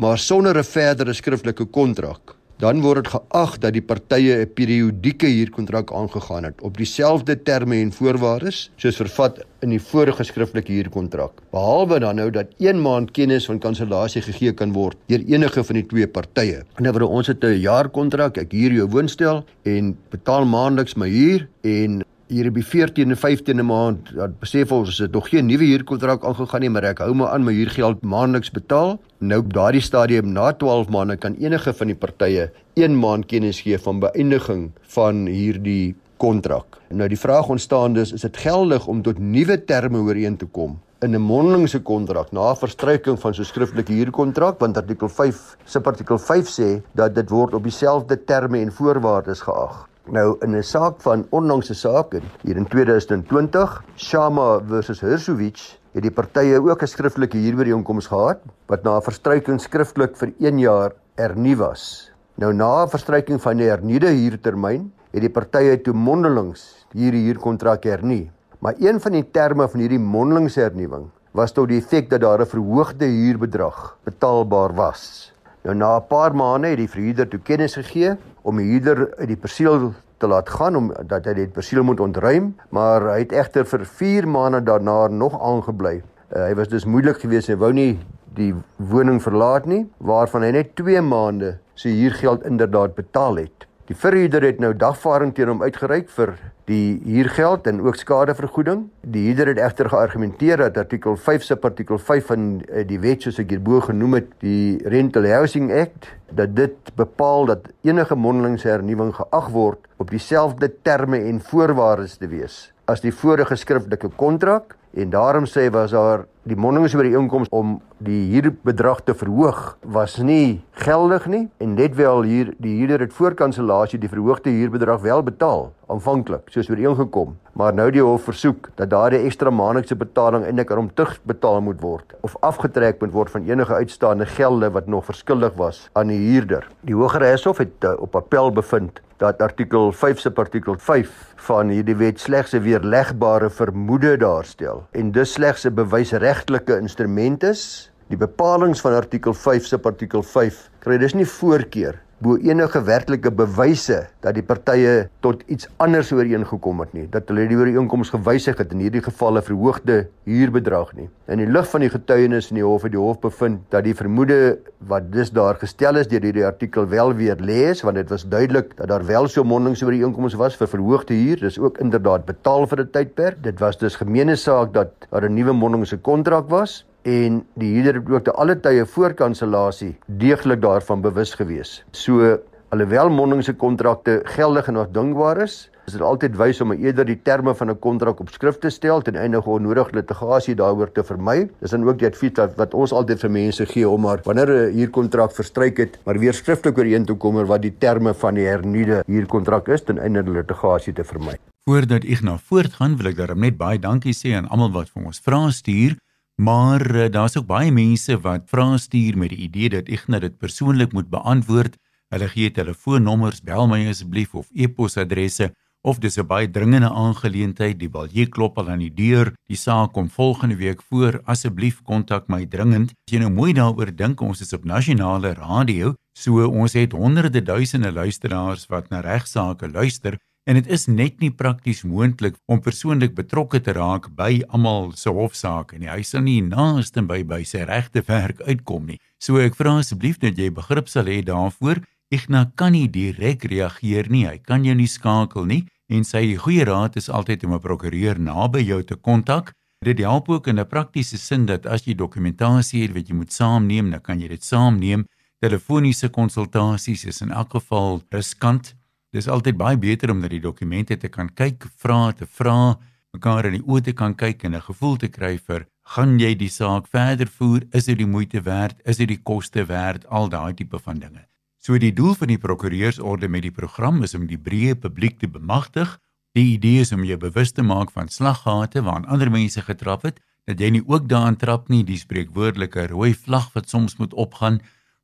maar 0.00 0.18
sonder 0.18 0.56
'n 0.56 0.64
verdere 0.64 1.12
skriftelike 1.12 1.64
kontrak, 1.64 2.36
dan 2.56 2.80
word 2.80 3.04
dit 3.04 3.12
geag 3.12 3.58
dat 3.58 3.72
die 3.72 3.82
partye 3.82 4.40
'n 4.40 4.52
periodieke 4.54 5.26
huurkontrak 5.26 5.92
aangegaan 5.92 6.44
het 6.44 6.60
op 6.62 6.76
dieselfde 6.76 7.42
terme 7.42 7.76
en 7.76 7.92
voorwaardes 7.92 8.70
soos 8.76 8.96
vervat 8.96 9.44
in 9.60 9.68
die 9.68 9.80
vorige 9.80 10.24
skriftelike 10.24 10.72
huurkontrak. 10.72 11.32
Behalwe 11.50 11.98
dan 12.00 12.16
nou 12.16 12.30
dat 12.30 12.46
1 12.58 12.82
maand 12.82 13.10
kennis 13.10 13.46
van 13.46 13.58
kansellasie 13.58 14.22
gegee 14.22 14.52
kan 14.52 14.72
word 14.72 14.96
deur 15.06 15.22
enige 15.26 15.64
van 15.64 15.74
die 15.74 15.86
twee 15.86 16.06
partye. 16.06 16.62
Word 16.76 17.02
ons 17.02 17.26
het 17.26 17.44
'n 17.44 17.60
jaarkontrak, 17.60 18.38
ek 18.38 18.52
huur 18.52 18.72
jou 18.72 18.88
woonstel 18.88 19.44
en 19.62 19.96
betaal 20.10 20.44
maandeliks 20.44 20.94
my 20.94 21.08
huur 21.08 21.48
en 21.60 22.02
hier 22.30 22.48
op 22.48 22.56
die 22.58 22.64
14de 22.64 23.10
en 23.10 23.18
15de 23.18 23.64
maand, 23.66 24.10
dan 24.14 24.34
besef 24.40 24.72
ons 24.72 24.88
as 24.92 25.00
dit 25.02 25.12
nog 25.12 25.28
geen 25.28 25.46
nuwe 25.50 25.66
huurkontrak 25.68 26.24
aangegaan 26.24 26.64
nie, 26.64 26.70
maar 26.70 26.86
ek 26.92 27.02
hou 27.04 27.12
maar 27.18 27.34
aan 27.34 27.44
my 27.46 27.54
huurgeld 27.54 28.02
maandeliks 28.06 28.52
betaal. 28.54 28.96
Nou 29.18 29.40
op 29.42 29.52
daardie 29.54 29.82
stadium 29.84 30.32
na 30.32 30.50
12 30.52 30.88
maande 30.94 31.18
kan 31.20 31.38
enige 31.42 31.74
van 31.74 31.90
die 31.92 31.98
partye 31.98 32.50
1 32.78 32.98
maand 32.98 33.26
kennis 33.30 33.62
gee 33.66 33.78
van 33.78 34.00
beëindiging 34.00 34.70
van 34.94 35.26
hierdie 35.26 35.96
kontrak. 36.22 36.78
Nou 36.88 37.08
die 37.08 37.18
vraag 37.18 37.48
ontstaan 37.48 37.98
dus, 37.98 38.12
is 38.12 38.26
dit 38.26 38.36
geldig 38.46 38.86
om 38.86 39.02
tot 39.02 39.18
nuwe 39.18 39.58
terme 39.64 39.98
ooreen 39.98 40.36
te 40.36 40.46
kom 40.46 40.78
in 41.00 41.14
'n 41.14 41.20
mondelingse 41.20 41.80
kontrak 41.80 42.32
na 42.32 42.54
verstryking 42.54 43.18
van 43.20 43.34
so 43.34 43.42
'n 43.42 43.44
skriftelike 43.52 43.92
huurkontrak 43.92 44.58
want 44.60 44.76
artikel 44.76 45.08
5 45.08 45.56
subartikel 45.64 46.18
5 46.18 46.48
sê 46.58 46.82
dat 46.92 47.14
dit 47.14 47.30
word 47.30 47.54
op 47.54 47.62
dieselfde 47.62 48.24
terme 48.24 48.58
en 48.60 48.72
voorwaardes 48.72 49.40
geag. 49.40 49.89
Nou 50.10 50.34
in 50.42 50.56
'n 50.58 50.62
saak 50.62 50.96
van 51.06 51.26
onlangse 51.30 51.74
saak 51.74 52.12
hier 52.42 52.56
in 52.56 52.66
2020, 52.66 53.84
Shama 53.96 54.60
versus 54.66 55.00
Hersovic, 55.00 55.78
het 55.94 56.02
die 56.02 56.10
partye 56.10 56.58
ook 56.58 56.82
'n 56.82 56.86
skriftelike 56.86 57.38
huurooreenkoms 57.38 58.06
gehad 58.06 58.38
wat 58.66 58.82
na 58.82 58.96
'n 58.96 59.02
verstryking 59.02 59.60
skriftelik 59.60 60.16
vir 60.16 60.32
1 60.40 60.58
jaar 60.58 60.92
hernu 61.14 61.56
was. 61.56 62.10
Nou 62.34 62.52
na 62.52 62.82
'n 62.82 62.88
verstryking 62.88 63.40
van 63.40 63.56
die 63.56 63.68
hernuide 63.70 64.08
huurtermyn, 64.08 64.92
het 65.12 65.20
die 65.20 65.30
partye 65.30 65.80
toe 65.80 65.94
mondelings 65.94 66.86
hierdie 66.92 67.24
huurkontrak 67.26 67.84
hernu. 67.84 68.30
Maar 68.58 68.74
een 68.80 69.00
van 69.00 69.12
die 69.12 69.30
terme 69.30 69.68
van 69.68 69.80
hierdie 69.80 69.98
mondelingse 69.98 70.60
hernuwing 70.60 71.08
was 71.32 71.52
tot 71.52 71.68
die 71.68 71.78
effek 71.78 72.10
dat 72.10 72.20
daar 72.20 72.40
'n 72.40 72.46
verhoogde 72.46 73.06
huurbedrag 73.06 73.96
betaalbaar 74.04 74.74
was. 74.74 75.32
Nou 75.62 75.76
na 75.76 75.96
'n 75.96 76.06
paar 76.08 76.34
maande 76.34 76.68
het 76.68 76.78
die 76.78 76.88
verhuurder 76.88 77.28
toe 77.28 77.40
kennis 77.40 77.74
gegee 77.74 78.16
om 78.42 78.60
die 78.60 78.70
huurder 78.72 79.08
uit 79.18 79.28
die 79.28 79.40
perseel 79.40 79.92
te 80.20 80.28
laat 80.28 80.48
gaan 80.52 80.76
om 80.76 80.90
dat 81.08 81.24
hy 81.28 81.34
die 81.38 81.48
perseel 81.48 81.84
moet 81.86 82.00
ontruim, 82.00 82.52
maar 82.76 83.06
hy 83.14 83.22
het 83.22 83.32
egter 83.32 83.64
vir 83.68 83.86
4 83.88 84.28
maande 84.28 84.60
daarna 84.66 85.08
nog 85.08 85.38
aangebly. 85.40 86.00
Uh, 86.30 86.44
hy 86.44 86.54
was 86.58 86.68
dus 86.68 86.84
moeilik 86.84 87.22
geweest 87.22 87.48
en 87.48 87.58
wou 87.62 87.72
nie 87.72 87.94
die 88.36 88.52
woning 88.76 89.18
verlaat 89.22 89.66
nie, 89.66 89.86
waarvan 89.98 90.44
hy 90.46 90.52
net 90.60 90.76
2 90.78 91.00
maande 91.02 91.56
sy 91.74 91.94
huurgeld 91.96 92.44
inderdaad 92.46 92.94
betaal 92.98 93.40
het. 93.46 93.66
Die 93.90 93.98
verhuurder 93.98 94.44
het 94.46 94.60
nou 94.62 94.68
dagvaarding 94.78 95.32
teen 95.34 95.48
hom 95.50 95.64
uitgereik 95.66 96.12
vir 96.14 96.36
die 96.70 97.00
huurgeld 97.02 97.64
en 97.66 97.80
ook 97.82 97.96
skadevergoeding. 97.98 98.84
Die 99.02 99.24
huurder 99.24 99.50
het 99.50 99.58
egter 99.58 99.90
geargumenteer 99.90 100.62
dat 100.62 100.78
artikel 100.78 101.16
5 101.18 101.42
se 101.42 101.56
artikel 101.58 101.98
5 101.98 102.28
van 102.30 102.44
eh, 102.68 102.84
die 102.86 103.00
wet 103.02 103.26
soos 103.26 103.40
ek 103.42 103.50
hierbo 103.50 103.80
genoem 103.88 104.20
het, 104.20 104.28
die 104.46 104.78
Rental 104.94 105.26
Housing 105.26 105.72
Act, 105.74 106.06
dat 106.30 106.54
dit 106.54 106.94
bepaal 106.94 107.50
dat 107.50 107.66
enige 107.82 108.14
mondelingse 108.14 108.70
hernuwing 108.70 109.10
geag 109.18 109.50
word 109.50 109.90
op 109.98 110.14
dieselfde 110.14 110.70
terme 110.86 111.24
en 111.26 111.42
voorwaardes 111.50 112.20
te 112.22 112.30
wees 112.30 112.68
as 112.90 113.02
die 113.04 113.12
vorige 113.14 113.54
skriftelike 113.58 114.10
kontrak 114.18 114.76
en 114.94 115.10
daarom 115.10 115.46
sê 115.46 115.70
was 115.70 115.90
daar 115.90 116.26
die 116.48 116.56
mondelings 116.56 116.94
oor 116.96 117.04
die 117.04 117.16
inkomste 117.18 117.54
om 117.54 117.74
die 118.00 118.30
huurbedrag 118.32 119.02
te 119.04 119.14
verhoog 119.14 119.58
was 119.84 120.16
nie 120.24 120.62
geldig 120.80 121.26
nie. 121.28 121.42
En 121.60 121.74
net 121.76 121.94
wel 121.98 122.24
hier 122.24 122.54
die 122.58 122.78
huurder 122.78 123.04
het 123.04 123.12
voor 123.12 123.36
kansellasie 123.36 124.00
die 124.00 124.08
verhoogde 124.08 124.50
huurbedrag 124.50 125.02
wel 125.04 125.22
betaal 125.22 125.68
aanvanklik 125.92 126.48
soos 126.48 126.70
ooreengekom. 126.72 127.36
Maar 127.52 127.76
nou 127.76 127.90
die 127.92 128.02
hof 128.02 128.24
versoek 128.30 128.70
dat 128.80 128.90
daardie 128.90 129.20
ekstra 129.28 129.52
maandelikse 129.52 129.98
betaling 130.00 130.46
eintlik 130.48 130.72
aan 130.72 130.82
hom 130.84 130.90
terugbetaal 130.96 131.60
moet 131.66 131.84
word 131.84 132.16
of 132.24 132.38
afgetrek 132.40 133.04
moet 133.04 133.12
word 133.12 133.34
van 133.36 133.46
enige 133.50 133.74
uitstaande 133.82 134.26
gelde 134.32 134.72
wat 134.72 134.88
nog 134.88 135.04
verskuldig 135.04 135.54
was 135.60 135.88
aan 135.92 136.08
die 136.08 136.18
huurder. 136.30 136.66
Die 136.88 136.96
hogere 136.96 137.36
hof 137.44 137.58
het 137.58 137.84
uh, 137.84 137.94
op 138.00 138.16
appel 138.16 138.52
bevind 138.52 139.02
dat 139.20 139.42
artikel 139.44 139.92
5 139.92 140.20
se 140.20 140.32
artikel 140.34 140.78
5 140.78 141.34
van 141.36 141.68
hierdie 141.68 141.96
wet 141.96 142.20
slegs 142.20 142.54
'n 142.56 142.62
weerlegbare 142.64 143.50
vermoede 143.50 144.16
daarstel 144.16 144.79
en 144.90 145.12
dus 145.12 145.32
slegs 145.32 145.64
'n 145.64 145.74
bewysregtelike 145.74 146.78
instrument 146.78 147.42
is. 147.42 147.90
Die 148.08 148.16
bepalinge 148.16 148.74
van 148.74 148.92
artikel 148.92 149.34
5 149.34 149.66
se 149.66 149.78
artikel 149.82 150.22
5 150.22 150.70
kry 150.78 150.98
dus 150.98 151.14
nie 151.14 151.26
voorkeur 151.26 152.00
bo 152.20 152.34
enige 152.36 152.82
werklike 152.84 153.30
bewyse 153.32 154.02
dat 154.20 154.34
die 154.36 154.42
partye 154.44 155.06
tot 155.24 155.40
iets 155.48 155.68
anders 155.80 156.10
ooreengekom 156.12 156.82
het 156.84 156.90
nie 156.92 157.06
dat 157.14 157.30
hulle 157.32 157.46
die 157.48 157.56
ooreenkoms 157.56 158.10
gewysig 158.12 158.58
het 158.60 158.74
in 158.76 158.82
hierdie 158.84 159.00
gevalle 159.06 159.40
verhoogde 159.46 160.02
huurbedrag 160.28 160.90
nie. 160.98 161.06
In 161.32 161.40
die 161.40 161.48
lig 161.48 161.64
van 161.72 161.80
die 161.80 161.88
getuienis 161.88 162.50
in 162.52 162.58
die 162.60 162.66
hof 162.66 162.84
het 162.84 162.92
die 162.92 163.00
hof 163.00 163.22
bevind 163.22 163.62
dat 163.72 163.86
die 163.88 163.96
vermoede 163.96 164.58
wat 164.92 165.08
dus 165.14 165.32
daar 165.32 165.56
gestel 165.62 165.96
is 166.02 166.10
deur 166.12 166.26
hierdie 166.28 166.44
artikel 166.44 166.84
wel 166.92 167.14
weer 167.16 167.40
lees 167.40 167.80
want 167.86 167.96
dit 167.96 168.12
was 168.12 168.26
duidelik 168.28 168.76
dat 168.76 168.92
daar 168.92 169.06
wel 169.08 169.30
so 169.32 169.44
mondings 169.44 169.80
ooreenkomste 169.86 170.42
was 170.42 170.60
vir 170.60 170.68
verhoogde 170.74 171.16
huur 171.16 171.40
dis 171.40 171.56
ook 171.58 171.80
inderdaad 171.80 172.28
betaal 172.28 172.68
vir 172.68 172.84
'n 172.84 172.90
tydperk. 172.92 173.42
Dit 173.42 173.64
was 173.64 173.78
dus 173.78 173.96
gemeene 173.96 174.36
saak 174.36 174.74
dat 174.76 174.92
daar 175.08 175.24
'n 175.24 175.34
nuwe 175.34 175.52
mondingse 175.52 175.96
kontrak 175.96 176.52
was 176.52 176.84
en 177.02 177.42
die 177.54 177.72
huurder 177.74 178.00
het 178.00 178.10
ook 178.10 178.24
te 178.24 178.32
alle 178.32 178.56
tye 178.60 178.86
voor 178.86 179.14
kansellasie 179.14 179.94
deeglik 180.06 180.60
daarvan 180.62 181.00
bewus 181.00 181.34
gewees. 181.34 181.82
So 181.90 182.38
alhoewel 182.70 183.10
mondelingse 183.10 183.54
kontrakte 183.54 184.20
geldig 184.24 184.68
en 184.68 184.76
afdwingbaar 184.76 185.42
is, 185.42 185.70
is 185.86 185.96
dit 185.96 186.02
altyd 186.06 186.36
wys 186.38 186.60
om 186.62 186.72
eerder 186.72 187.06
die 187.08 187.18
terme 187.26 187.54
van 187.54 187.70
'n 187.70 187.78
kontrak 187.78 188.20
op 188.20 188.28
skrif 188.30 188.58
te 188.58 188.70
stel 188.70 189.02
ten 189.02 189.16
einde 189.16 189.42
onnodige 189.44 189.94
litigasie 189.94 190.54
daaroor 190.54 190.92
te 190.92 191.02
vermy. 191.04 191.48
Dis 191.60 191.70
dan 191.70 191.88
ook 191.88 191.98
die 191.98 192.06
advies 192.06 192.36
wat, 192.36 192.54
wat 192.56 192.74
ons 192.74 192.92
altyd 192.92 193.20
vir 193.20 193.30
mense 193.30 193.66
gee 193.66 193.88
om 193.88 194.00
maar 194.00 194.20
wanneer 194.24 194.48
'n 194.48 194.72
huurkontrak 194.76 195.32
verstryk 195.32 195.76
het, 195.76 195.98
maar 196.04 196.18
weer 196.18 196.34
skriftelik 196.34 196.78
ooreen 196.78 197.04
te 197.04 197.14
kom 197.14 197.36
oor 197.36 197.46
wat 197.46 197.62
die 197.62 197.74
terme 197.78 198.14
van 198.14 198.34
die 198.34 198.46
hernuide 198.46 199.02
huurkontrak 199.06 199.68
is 199.68 199.82
ten 199.82 199.98
einde 199.98 200.22
litigasie 200.22 200.92
te 200.92 201.04
vermy. 201.04 201.38
Voordat 201.64 202.04
ek 202.04 202.22
nou 202.22 202.38
voortgaan, 202.38 202.96
wil 202.96 203.06
ek 203.06 203.16
daarom 203.16 203.40
net 203.40 203.56
baie 203.56 203.78
dankie 203.78 204.14
sê 204.14 204.34
aan 204.36 204.48
almal 204.48 204.70
wat 204.72 204.88
vir 204.88 205.04
ons 205.04 205.20
vrae 205.20 205.50
stuur. 205.50 205.96
Maar 206.40 206.94
uh, 206.96 207.10
daar's 207.12 207.36
ook 207.36 207.46
baie 207.46 207.72
mense 207.72 208.14
wat 208.24 208.46
vra 208.48 208.76
stuur 208.76 209.16
met 209.18 209.28
die 209.28 209.42
idee 209.44 209.68
dat 209.68 209.88
ek 209.92 210.06
net 210.08 210.22
dit 210.24 210.36
persoonlik 210.40 210.94
moet 210.96 211.10
beantwoord. 211.12 211.74
Hulle 212.08 212.28
gee 212.32 212.50
telefoonnommers, 212.50 213.42
bel 213.44 213.68
my 213.68 213.82
asseblief 213.90 214.32
of 214.34 214.48
e-posadresse 214.56 215.50
of 215.84 216.00
dis 216.00 216.16
'n 216.16 216.26
baie 216.26 216.48
dringende 216.50 216.88
aangeleentheid, 216.88 217.78
die 217.78 217.88
balje 217.88 218.26
klop 218.26 218.58
al 218.58 218.70
aan 218.70 218.80
die 218.80 218.94
deur, 218.94 219.34
die 219.48 219.56
saak 219.56 219.92
kom 219.92 220.08
volgende 220.08 220.56
week 220.56 220.82
voor, 220.82 221.20
asseblief 221.24 221.82
kontak 221.82 222.28
my 222.28 222.46
dringend. 222.46 222.90
As 222.90 223.12
jy 223.12 223.20
nou 223.20 223.30
mooi 223.30 223.52
daaroor 223.52 223.92
dink, 223.96 224.20
ons 224.20 224.40
is 224.40 224.52
op 224.52 224.64
nasionale 224.64 225.34
radio, 225.34 225.94
so 226.14 226.48
ons 226.48 226.72
het 226.72 226.92
honderde 226.92 227.42
duisende 227.42 227.92
luisteraars 227.92 228.66
wat 228.66 228.88
na 228.90 229.00
regsaake 229.00 229.68
luister 229.68 230.18
en 230.46 230.56
dit 230.56 230.66
is 230.66 230.86
net 230.88 231.20
nie 231.20 231.30
prakties 231.30 231.82
moontlik 231.84 232.36
om 232.46 232.60
persoonlik 232.64 233.14
betrokke 233.14 233.60
te 233.60 233.74
raak 233.76 234.08
by 234.16 234.42
almal 234.48 234.92
se 234.96 235.12
hofsaake 235.12 235.78
nie. 235.78 235.90
Hy 235.90 236.02
sal 236.02 236.24
nie 236.26 236.40
naaste 236.42 237.02
by 237.06 237.22
by 237.22 237.42
sy 237.44 237.66
regte 237.68 238.02
werk 238.08 238.40
uitkom 238.48 238.86
nie. 238.86 238.98
So 239.20 239.38
ek 239.38 239.58
vra 239.58 239.78
asseblief 239.80 240.18
dat 240.22 240.38
jy 240.38 240.50
begrip 240.50 240.88
sal 240.88 241.10
hê 241.10 241.20
daarvoor. 241.26 241.82
Igna 242.10 242.50
kan 242.56 242.72
nie 242.72 242.88
direk 242.88 243.44
reageer 243.44 244.10
nie. 244.10 244.26
Hy 244.26 244.38
kan 244.38 244.64
jou 244.64 244.74
nie 244.74 244.90
skakel 244.90 245.46
nie 245.46 245.64
en 245.90 246.04
sy 246.06 246.36
goeie 246.38 246.64
raad 246.64 246.96
is 246.96 247.10
altyd 247.10 247.44
om 247.44 247.54
'n 247.54 247.60
prokureur 247.60 248.18
naby 248.18 248.62
jou 248.62 248.82
te 248.82 248.96
kontak. 248.96 249.52
Dit 249.84 249.98
help 249.98 250.28
ook 250.28 250.46
in 250.46 250.58
'n 250.58 250.66
praktiese 250.66 251.18
sin 251.18 251.46
dat 251.46 251.66
as 251.66 251.84
jy 251.84 251.94
dokumentasie 251.94 252.82
het 252.82 252.92
wat 252.94 253.08
jy 253.08 253.14
moet 253.14 253.32
saamneem, 253.32 253.90
dan 253.90 254.00
kan 254.00 254.20
jy 254.20 254.28
dit 254.28 254.44
saamneem. 254.44 255.04
Telefoniese 255.40 256.08
konsultasies 256.08 257.04
is 257.04 257.20
in 257.20 257.30
elk 257.30 257.50
geval 257.50 258.02
riskant. 258.10 258.74
Dis 259.12 259.28
altyd 259.28 259.56
baie 259.58 259.78
beter 259.78 260.10
om 260.10 260.20
na 260.20 260.28
die 260.28 260.40
dokumente 260.40 260.96
te 260.96 261.08
kan 261.08 261.28
kyk, 261.28 261.66
vra 261.76 262.12
te 262.12 262.26
vra, 262.26 262.76
mekaar 263.12 263.48
in 263.50 263.58
die 263.58 263.66
oë 263.66 263.82
te 263.88 263.92
kan 263.92 264.14
kyk 264.14 264.44
en 264.44 264.54
'n 264.54 264.60
gevoel 264.68 264.96
te 264.96 265.08
kry 265.08 265.38
vir 265.38 265.66
gaan 265.82 266.18
jy 266.18 266.34
die 266.34 266.48
saak 266.48 266.86
verder 266.86 267.26
voer, 267.26 267.62
is 267.72 267.86
dit 267.86 267.98
die 267.98 268.06
moeite 268.06 268.40
werd, 268.42 268.80
is 268.84 268.96
dit 268.96 269.08
die 269.08 269.22
koste 269.22 269.66
werd, 269.66 270.06
al 270.06 270.28
daai 270.28 270.54
tipe 270.54 270.78
van 270.78 270.98
dinge. 270.98 271.26
So 271.58 271.78
die 271.78 271.92
doel 271.92 272.14
van 272.14 272.28
die 272.28 272.38
prokureursorde 272.38 273.28
met 273.28 273.42
die 273.42 273.50
program 273.50 274.02
is 274.02 274.14
om 274.14 274.26
die 274.26 274.38
breë 274.38 274.74
publiek 274.74 275.18
te 275.18 275.28
bemagtig 275.28 275.98
Die 276.38 276.52
idee 276.54 276.84
is 276.84 276.92
om 276.94 277.02
jou 277.02 277.16
bewus 277.18 277.50
te 277.50 277.62
maak 277.66 277.90
van 277.90 278.08
slaggate 278.08 278.84
waaraan 278.86 279.08
ander 279.10 279.30
mense 279.34 279.62
getrap 279.66 280.04
het, 280.06 280.20
dat 280.46 280.60
jy 280.62 280.68
nie 280.76 280.82
ook 280.86 281.08
daaraan 281.10 281.38
trap 281.38 281.66
nie, 281.68 281.82
die 281.82 281.98
spreekwoordelike 281.98 282.86
rooi 282.92 283.10
vlag 283.18 283.48
wat 283.56 283.66
soms 283.70 283.96
moet 283.98 284.14
opgaan. 284.14 284.60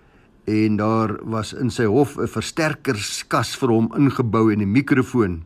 en 0.47 0.77
daar 0.77 1.17
was 1.27 1.53
in 1.53 1.71
sy 1.71 1.85
hof 1.85 2.17
'n 2.19 2.27
versterkerskas 2.27 3.57
vir 3.59 3.69
hom 3.69 3.93
ingebou 3.95 4.53
en 4.53 4.63
'n 4.63 4.73
mikrofoon 4.73 5.45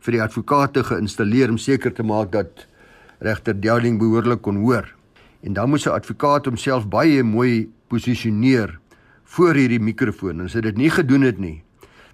vir 0.00 0.12
die 0.12 0.22
advokate 0.22 0.84
geïnstalleer 0.84 1.50
om 1.50 1.58
seker 1.58 1.92
te 1.92 2.02
maak 2.02 2.32
dat 2.32 2.66
regter 3.18 3.60
Dowling 3.60 3.98
behoorlik 3.98 4.42
kon 4.42 4.56
hoor. 4.56 4.94
En 5.42 5.52
dan 5.52 5.70
moes 5.70 5.82
sy 5.82 5.90
advokaat 5.90 6.44
homself 6.44 6.88
baie 6.88 7.22
mooi 7.22 7.70
posisioneer 7.88 8.78
voor 9.24 9.54
hierdie 9.54 9.80
mikrofoon 9.80 10.40
en 10.40 10.44
as 10.44 10.54
hy 10.54 10.60
dit 10.60 10.76
nie 10.76 10.90
gedoen 10.90 11.22
het 11.22 11.38
nie, 11.38 11.62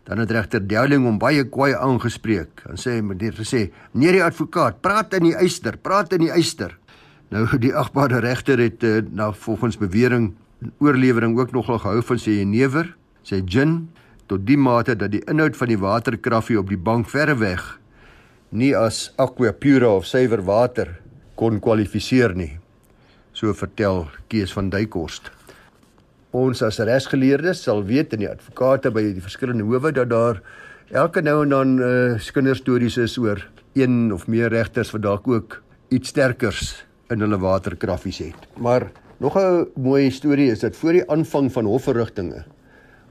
dan 0.05 0.19
het 0.19 0.31
regter 0.31 0.67
Dowling 0.67 1.05
hom 1.05 1.19
baie 1.19 1.45
kwaai 1.45 1.75
aangespreek. 1.75 2.63
Dan 2.67 2.77
sê 2.77 2.91
hy 2.91 3.01
met 3.01 3.19
dit 3.19 3.35
gesê: 3.35 3.71
"Nee, 3.93 4.13
die 4.13 4.25
advokaat, 4.25 4.81
praat 4.81 5.15
in 5.15 5.23
die 5.23 5.37
eyster, 5.37 5.77
praat 5.77 6.13
in 6.13 6.21
die 6.21 6.31
eyster." 6.31 6.79
Nou 7.35 7.47
die 7.59 7.75
agbare 7.75 8.21
regter 8.23 8.61
het 8.63 8.85
uh, 8.87 9.01
na 9.11 9.33
volgens 9.33 9.79
bewering 9.79 10.35
oorlewering 10.79 11.39
ook 11.39 11.53
nogal 11.53 11.79
gehou 11.79 12.03
van 12.03 12.19
sy 12.19 12.39
jenever, 12.39 12.93
sy 13.27 13.43
gin 13.45 13.89
tot 14.31 14.47
die 14.47 14.59
mate 14.59 14.97
dat 14.99 15.13
die 15.13 15.23
inhoud 15.31 15.57
van 15.59 15.71
die 15.71 15.79
waterkraffie 15.79 16.59
op 16.59 16.71
die 16.71 16.81
bank 16.81 17.11
verre 17.11 17.37
weg 17.39 17.77
nie 18.51 18.73
as 18.79 19.11
aqua 19.19 19.53
pura 19.53 19.91
of 19.99 20.07
suiwer 20.07 20.43
water 20.47 20.95
kon 21.37 21.59
kwalifiseer 21.61 22.35
nie. 22.37 22.57
So 23.37 23.53
vertel 23.53 24.07
Kees 24.33 24.55
van 24.57 24.71
Duikhorst. 24.73 25.31
Ons 26.37 26.63
as 26.65 26.79
regsgeleerdes 26.79 27.65
sal 27.67 27.83
weet 27.85 28.15
in 28.17 28.25
die 28.25 28.31
advokate 28.31 28.93
by 28.95 29.03
die 29.11 29.25
verskillende 29.25 29.67
howe 29.67 29.93
dat 29.93 30.11
daar 30.13 30.41
elke 30.95 31.23
nou 31.25 31.43
en 31.43 31.53
dan 31.53 31.77
uh, 31.83 32.33
kinderstories 32.33 32.97
is 33.03 33.19
oor 33.19 33.43
een 33.77 34.13
of 34.15 34.27
meer 34.29 34.49
regters 34.53 34.93
wat 34.95 35.03
dalk 35.05 35.29
ook 35.29 35.61
iets 35.91 36.15
sterkers 36.15 36.86
in 37.11 37.21
hulle 37.21 37.39
waterkraffies 37.39 38.19
het. 38.19 38.47
Maar 38.57 38.91
nog 39.19 39.37
'n 39.39 39.67
mooi 39.75 40.11
storie 40.11 40.51
is 40.51 40.61
dat 40.61 40.77
voor 40.77 40.93
die 40.93 41.11
aanvang 41.11 41.53
van 41.53 41.65
hofverrigtinge 41.65 42.45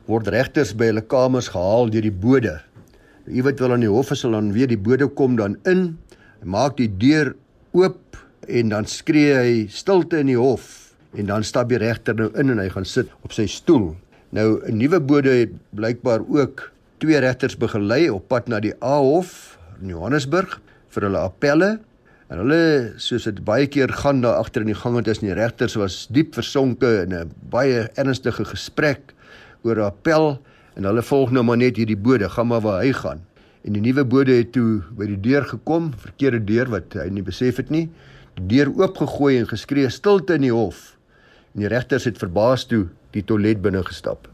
word 0.06 0.28
regters 0.28 0.76
by 0.78 0.86
hulle 0.86 1.02
kamers 1.02 1.48
gehaal 1.48 1.90
deur 1.90 2.02
die 2.02 2.12
bode. 2.12 2.62
Wie 3.26 3.44
weet 3.44 3.60
wel 3.60 3.72
aan 3.72 3.80
die 3.80 3.90
hof 3.90 4.12
sal 4.14 4.32
dan 4.32 4.54
weer 4.54 4.68
die 4.68 4.78
bode 4.78 5.08
kom 5.08 5.36
dan 5.36 5.58
in, 5.66 5.98
maak 6.44 6.78
die 6.78 6.90
deur 6.98 7.36
oop 7.74 8.18
en 8.48 8.70
dan 8.70 8.86
skree 8.86 9.34
hy 9.34 9.68
stilte 9.68 10.22
in 10.22 10.28
die 10.28 10.38
hof 10.38 10.94
en 11.18 11.26
dan 11.26 11.44
stap 11.44 11.70
die 11.70 11.82
regter 11.82 12.14
nou 12.14 12.30
in 12.38 12.54
en 12.54 12.62
hy 12.62 12.70
gaan 12.70 12.86
sit 12.86 13.10
op 13.24 13.34
sy 13.34 13.48
stoel. 13.48 13.96
Nou 14.30 14.62
'n 14.68 14.78
nuwe 14.78 15.00
bode 15.00 15.30
het 15.30 15.52
blykbaar 15.72 16.22
ook 16.28 16.72
twee 16.98 17.18
regters 17.18 17.58
begelei 17.58 18.10
op 18.10 18.28
pad 18.28 18.48
na 18.48 18.60
die 18.60 18.74
A-hof 18.84 19.58
in 19.82 19.90
Johannesburg 19.90 20.60
vir 20.90 21.04
hulle 21.08 21.18
appelle. 21.18 21.80
En 22.26 22.40
hulle 22.42 22.96
soos 22.98 23.28
dit 23.28 23.40
baie 23.46 23.68
keer 23.70 23.92
gaan 24.02 24.24
daar 24.24 24.40
agter 24.42 24.64
in 24.66 24.72
die 24.72 24.78
gange 24.78 25.04
tussen 25.06 25.28
die 25.28 25.36
regters 25.38 25.76
was 25.78 26.08
diep 26.10 26.34
versonke 26.34 27.04
in 27.04 27.14
'n 27.14 27.32
baie 27.54 27.86
ernstige 28.02 28.46
gesprek 28.46 29.14
oor 29.62 29.78
'n 29.78 29.86
appel 29.86 30.42
en 30.76 30.84
hulle 30.84 31.04
volg 31.04 31.32
nou 31.32 31.44
maar 31.44 31.58
net 31.58 31.78
hierdie 31.78 31.98
bode, 31.98 32.30
gaan 32.30 32.48
maar 32.48 32.62
waar 32.62 32.82
hy 32.82 32.92
gaan. 32.94 33.22
En 33.64 33.74
die 33.74 33.82
nuwe 33.82 34.06
bode 34.06 34.32
het 34.32 34.52
toe 34.52 34.82
by 34.98 35.06
die 35.06 35.22
deur 35.22 35.46
gekom, 35.46 35.94
verkeerde 35.98 36.44
deur 36.44 36.70
wat 36.70 36.94
hy 36.94 37.10
nie 37.10 37.24
besef 37.24 37.58
het 37.58 37.70
nie. 37.70 37.90
Die 38.34 38.48
deur 38.58 38.74
oopgegooi 38.74 39.38
en 39.40 39.48
geskree 39.48 39.90
stilte 39.90 40.34
in 40.34 40.42
die 40.42 40.54
hof 40.54 40.98
en 41.54 41.62
die 41.62 41.70
regters 41.70 42.04
het 42.04 42.18
verbaas 42.18 42.66
toe 42.66 42.88
die 43.12 43.24
toilet 43.24 43.62
binne 43.62 43.84
gestap. 43.84 44.28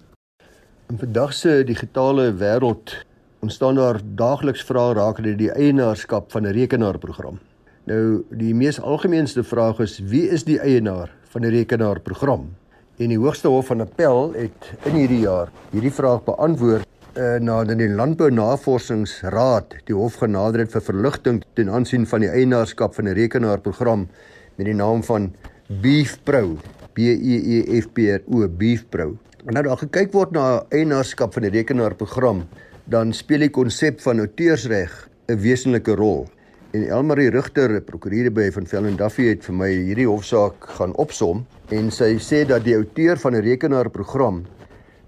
In 0.89 0.97
vandag 0.97 1.33
se 1.33 1.63
digitale 1.63 2.31
wêreld 2.33 3.05
ontstaan 3.41 3.75
daar 3.75 4.01
daagliks 4.15 4.63
vrae 4.63 4.93
rakende 4.93 5.35
die 5.35 5.51
eienaarskap 5.51 6.31
van 6.31 6.47
'n 6.47 6.53
rekenaarprogram. 6.53 7.39
Nou 7.89 8.23
die 8.29 8.53
mees 8.53 8.77
algemeenste 8.81 9.43
vraag 9.43 9.79
is 9.81 9.99
wie 10.05 10.27
is 10.29 10.43
die 10.45 10.59
eienaar 10.59 11.09
van 11.33 11.41
'n 11.41 11.49
rekenaarprogram? 11.49 12.49
En 12.97 13.09
die 13.09 13.17
Hoogste 13.17 13.47
Hof 13.47 13.65
van 13.65 13.81
Appel 13.81 14.33
het 14.33 14.73
in 14.85 14.95
hierdie 14.95 15.19
jaar 15.19 15.49
hierdie 15.71 15.93
vraag 15.93 16.23
beantwoord 16.23 16.85
uh, 17.17 17.39
nadat 17.39 17.77
die 17.77 17.89
Landbou 17.89 18.29
Navorsingsraad 18.31 19.75
die 19.85 19.95
hof 19.95 20.15
genader 20.21 20.59
het 20.59 20.71
vir 20.71 20.81
verligting 20.81 21.43
ten 21.53 21.69
aansien 21.69 22.05
van 22.07 22.19
die 22.19 22.29
eienaarskap 22.29 22.93
van 22.93 23.07
'n 23.07 23.17
rekenaarprogram 23.17 24.07
met 24.55 24.65
die 24.65 24.75
naam 24.75 25.03
van 25.03 25.33
Beefpro. 25.81 26.57
B 26.93 26.99
E 26.99 27.37
E 27.57 27.81
F 27.81 27.87
P 27.93 27.97
R 27.97 28.21
O 28.27 28.47
Beefpro. 28.47 29.17
En 29.45 29.53
nou 29.53 29.63
daar 29.63 29.77
gekyk 29.77 30.11
word 30.11 30.31
na 30.31 30.65
eienaarskap 30.69 31.33
van 31.33 31.41
die 31.41 31.51
rekenaarprogram, 31.51 32.43
dan 32.85 33.13
speel 33.13 33.39
die 33.39 33.49
konsep 33.49 34.01
van 34.01 34.19
outeursreg 34.19 35.09
'n 35.27 35.39
wesenlike 35.39 35.95
rol. 35.95 36.27
En 36.71 36.85
Elmarie 36.87 37.27
Rigter, 37.27 37.81
prokureur 37.83 38.29
by 38.31 38.45
van 38.55 38.63
Velden 38.63 38.93
Duffy 38.95 39.25
het 39.27 39.43
vir 39.43 39.55
my 39.59 39.67
hierdie 39.73 40.05
hofsaak 40.07 40.69
gaan 40.77 40.93
opsom 41.03 41.41
en 41.75 41.89
sy 41.91 42.13
sê 42.23 42.45
dat 42.47 42.63
die 42.63 42.77
outeur 42.77 43.19
van 43.19 43.35
'n 43.35 43.43
rekenaarprogram 43.43 44.37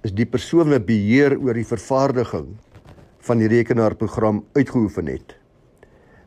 is 0.03 0.11
die 0.11 0.25
persoon 0.25 0.73
wat 0.75 0.85
beheer 0.85 1.37
oor 1.39 1.53
die 1.53 1.63
vervaardiging 1.63 2.49
van 3.19 3.37
die 3.37 3.47
rekenaarprogram 3.47 4.43
uitgeoefen 4.59 5.07
het. 5.07 5.37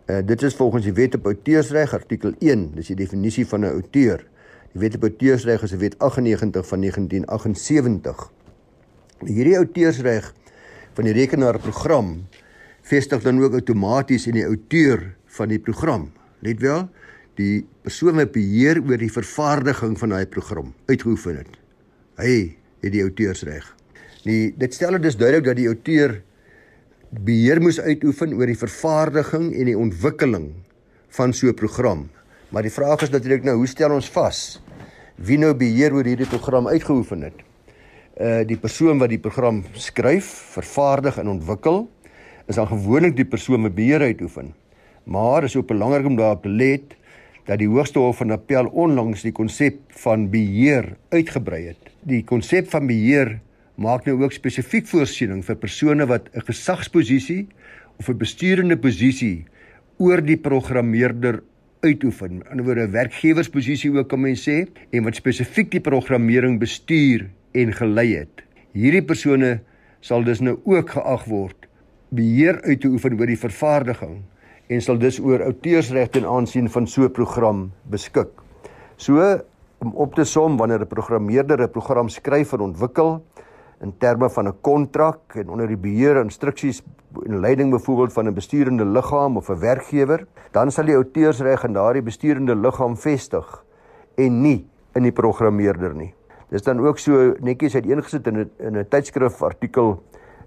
Uh, 0.09 0.23
dit 0.25 0.43
is 0.43 0.57
volgens 0.57 0.85
die 0.85 0.95
Wet 0.97 1.15
op 1.15 1.27
Outeursreg 1.27 1.93
artikel 1.93 2.33
1, 2.39 2.73
dis 2.75 2.87
die 2.87 2.97
definisie 2.97 3.47
van 3.47 3.61
'n 3.61 3.77
outeur. 3.77 4.25
Die 4.73 4.81
Wet 4.81 4.97
op 4.97 5.03
Outeursreg 5.03 5.63
is 5.63 5.73
'n 5.73 5.79
wet 5.79 5.99
98 5.99 6.67
van 6.67 6.81
1978. 6.81 8.33
Hierdie 9.21 9.57
outeursreg 9.57 10.35
van 10.95 11.05
die 11.05 11.13
rekenaarprogram 11.13 12.25
vestig 12.87 13.23
dan 13.23 13.43
ook 13.43 13.53
outomaties 13.53 14.27
in 14.27 14.39
die 14.39 14.47
outeur 14.47 15.17
van 15.37 15.53
die 15.53 15.61
program. 15.63 16.11
Let 16.45 16.61
wel, 16.61 16.87
die 17.37 17.67
persoon 17.85 18.19
wat 18.21 18.33
beheer 18.35 18.81
oor 18.81 19.01
die 19.01 19.13
vervaardiging 19.13 19.97
van 20.01 20.15
daai 20.15 20.27
program 20.27 20.73
uitgeoefen 20.89 21.43
het. 21.43 21.59
Hy 22.21 22.57
het 22.85 22.93
die 22.95 23.05
outeursreg. 23.05 23.69
Nee, 24.25 24.55
dit 24.59 24.75
stel 24.75 24.99
dus 25.01 25.19
duidelik 25.19 25.45
dat 25.45 25.59
die 25.61 25.69
outeur 25.69 26.21
beheer 27.11 27.61
moes 27.63 27.79
uitoefen 27.81 28.35
oor 28.35 28.49
die 28.51 28.59
vervaardiging 28.59 29.53
en 29.55 29.71
die 29.71 29.79
ontwikkeling 29.79 30.53
van 31.17 31.33
so 31.33 31.49
'n 31.49 31.55
program. 31.55 32.09
Maar 32.51 32.63
die 32.63 32.73
vraag 32.73 33.03
is 33.03 33.11
natuurlik 33.11 33.45
nou, 33.45 33.57
hoe 33.57 33.67
stel 33.67 33.93
ons 33.93 34.11
vas 34.11 34.61
wie 35.17 35.39
nou 35.39 35.55
beheer 35.55 35.95
oor 35.95 36.05
hierdie 36.05 36.29
program 36.29 36.69
uitgeoefen 36.69 37.23
het. 37.23 37.41
Uh 38.21 38.45
die 38.49 38.57
persoon 38.57 38.99
wat 38.99 39.09
die 39.09 39.21
program 39.21 39.65
skryf, 39.73 40.25
vervaardig 40.57 41.19
en 41.19 41.29
ontwikkel 41.29 41.91
is 42.47 42.55
dan 42.55 42.67
gewoonlik 42.67 43.17
die 43.17 43.29
persoon 43.29 43.63
wat 43.63 43.75
beheer 43.75 44.01
uitoefen. 44.01 44.55
Maar 45.07 45.45
is 45.47 45.57
ook 45.57 45.67
belangrik 45.71 46.07
om 46.07 46.17
daarop 46.17 46.43
te 46.43 46.49
let 46.49 46.97
dat 47.47 47.61
die 47.63 47.69
Hoogste 47.71 47.99
Hof 48.03 48.17
van 48.19 48.35
Appel 48.35 48.67
onlangs 48.67 49.23
die 49.23 49.33
konsep 49.33 49.79
van 50.03 50.27
beheer 50.31 50.97
uitgebrei 51.15 51.67
het. 51.69 51.93
Die 52.03 52.25
konsep 52.27 52.71
van 52.73 52.89
beheer 52.91 53.37
maak 53.79 54.09
nou 54.09 54.17
ook 54.25 54.35
spesifiek 54.35 54.89
voorsiening 54.91 55.45
vir 55.47 55.59
persone 55.63 56.07
wat 56.11 56.27
'n 56.35 56.43
gesagsposisie 56.49 57.47
of 58.01 58.09
'n 58.09 58.19
besturende 58.19 58.77
posisie 58.77 59.47
oor 59.99 60.21
die 60.21 60.37
programmeerder 60.37 61.43
uitoefen. 61.81 62.31
In 62.31 62.49
ander 62.51 62.65
woorde 62.65 62.87
'n 62.87 62.91
werkgewersposisie 62.91 63.95
ook 63.95 64.09
kan 64.09 64.21
mens 64.21 64.49
sê 64.49 64.67
en 64.91 65.05
wat 65.05 65.15
spesifiek 65.15 65.71
die 65.71 65.81
programmering 65.81 66.59
bestuur 66.59 67.31
en 67.53 67.73
gelei 67.73 68.17
het. 68.17 68.43
Hierdie 68.73 69.03
persone 69.03 69.61
sal 70.01 70.25
dus 70.25 70.41
nou 70.41 70.59
ook 70.65 70.91
geag 70.91 71.25
word 71.25 71.67
beheer 72.09 72.63
uit 72.63 72.81
te 72.81 72.89
oefen 72.89 73.19
oor 73.19 73.27
die 73.27 73.39
vervaardiging 73.39 74.23
en 74.67 74.83
sal 74.83 74.99
dus 74.99 75.21
oor 75.23 75.45
outeursregte 75.47 76.19
in 76.19 76.27
aansien 76.27 76.71
van 76.71 76.87
so 76.87 77.03
'n 77.03 77.13
program 77.13 77.73
beskik. 77.83 78.29
So 78.97 79.41
om 79.79 79.93
op 79.95 80.15
te 80.15 80.25
som 80.25 80.57
wanneer 80.57 80.81
'n 80.81 80.87
programmeerder 80.87 81.63
'n 81.63 81.71
program 81.71 82.09
skryf 82.09 82.53
en 82.53 82.61
ontwikkel 82.61 83.23
in 83.81 83.95
terme 83.99 84.31
van 84.31 84.49
'n 84.49 84.61
kontrak 84.61 85.35
en 85.35 85.49
onder 85.49 85.67
die 85.67 85.77
beheer 85.77 86.17
instruksies 86.17 86.83
en 87.27 87.41
leiding 87.41 87.71
byvoorbeeld 87.71 88.13
van 88.13 88.27
'n 88.27 88.35
besturende 88.35 88.85
liggaam 88.85 89.37
of 89.37 89.49
'n 89.49 89.59
werkgewer, 89.59 90.27
dan 90.51 90.71
sal 90.71 90.85
die 90.85 90.97
outeursreg 90.97 91.65
in 91.65 91.73
daardie 91.73 92.03
besturende 92.03 92.57
liggaam 92.57 92.97
vestig 92.97 93.65
en 94.15 94.41
nie 94.41 94.67
in 94.95 95.03
die 95.03 95.13
programmeerder 95.13 95.95
nie. 95.95 96.15
Dis 96.49 96.63
dan 96.63 96.81
ook 96.81 96.99
so 96.99 97.35
netjies 97.41 97.75
uiteengesit 97.75 98.27
in 98.27 98.39
'n 98.39 98.51
in 98.59 98.77
'n 98.77 98.89
tydskrif 98.89 99.43
artikel 99.43 100.03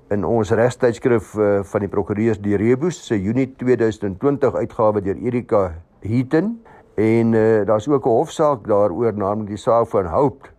in 0.10 0.26
ons 0.26 0.50
regstydskrif 0.58 1.34
uh, 1.38 1.60
van 1.70 1.84
die 1.86 1.90
prokureurs 1.92 2.40
die 2.42 2.58
Rebus 2.58 2.98
se 3.06 3.18
Junie 3.20 3.48
2020 3.60 4.56
uitgawe 4.58 5.04
deur 5.06 5.20
Erika 5.22 5.62
Heaton 6.02 6.56
en 6.98 7.34
uh, 7.38 7.66
daar's 7.66 7.88
ook 7.88 8.06
'n 8.06 8.18
hofsaak 8.18 8.66
daaroor 8.68 9.14
naamlik 9.14 9.48
die 9.54 9.58
saak 9.58 9.88
van 9.88 10.06
Hope 10.06 10.50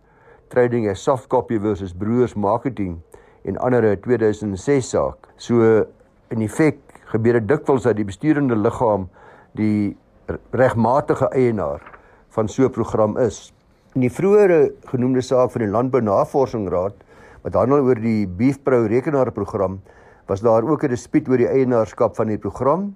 Trading 0.47 0.89
as 0.89 1.03
Soft 1.03 1.27
Copy 1.27 1.59
versus 1.59 1.93
Brewers 1.93 2.33
Marketing 2.33 3.01
en 3.43 3.57
ander 3.57 3.99
2006 4.01 4.89
saak. 4.89 5.27
So 5.35 5.85
in 6.29 6.41
effek 6.41 6.77
gebeur 7.11 7.33
dit 7.33 7.47
dikwels 7.47 7.83
dat 7.83 7.95
die 7.95 8.05
besturende 8.05 8.55
liggaam 8.55 9.09
die 9.51 9.97
regmatige 10.51 11.27
eienaar 11.35 11.81
van 12.29 12.47
so 12.47 12.63
'n 12.63 12.71
program 12.71 13.17
is. 13.17 13.53
In 13.95 14.01
die 14.01 14.11
vroeëre 14.11 14.71
genoemde 14.85 15.21
saak 15.21 15.51
van 15.51 15.61
die 15.61 15.71
Landbou 15.71 16.01
Navorsingsraad 16.01 16.93
wat 17.43 17.57
handel 17.57 17.81
oor 17.87 17.99
die 17.99 18.27
Beefpro 18.27 18.85
rekenaarprogram, 18.85 19.79
was 20.27 20.41
daar 20.41 20.63
ook 20.63 20.83
'n 20.83 20.89
dispuut 20.89 21.29
oor 21.29 21.37
die 21.37 21.49
eienaarskap 21.49 22.15
van 22.15 22.27
die 22.27 22.37
program. 22.37 22.95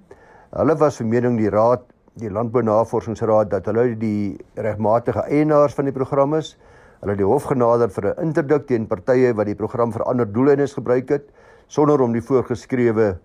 Hulle 0.51 0.75
was 0.77 0.97
van 0.97 1.09
mening 1.09 1.37
die 1.37 1.49
raad, 1.49 1.81
die 2.13 2.29
Landbou 2.29 2.63
Navorsingsraad 2.63 3.49
dat 3.49 3.65
hulle 3.65 3.95
die 3.99 4.37
regmatige 4.55 5.25
eienaars 5.27 5.73
van 5.73 5.85
die 5.85 5.93
program 5.93 6.33
is. 6.33 6.57
Hulle 7.01 7.11
het 7.11 7.17
die 7.19 7.27
hof 7.27 7.43
genader 7.43 7.89
vir 7.89 8.05
'n 8.05 8.21
interdik 8.21 8.67
teen 8.67 8.87
partye 8.87 9.33
wat 9.33 9.45
die 9.45 9.55
program 9.55 9.91
vir 9.91 10.03
ander 10.03 10.25
doeleindes 10.25 10.73
gebruik 10.73 11.09
het 11.09 11.29
sonder 11.67 12.01
om 12.01 12.13
die 12.13 12.21
voorgeskrewe 12.21 13.17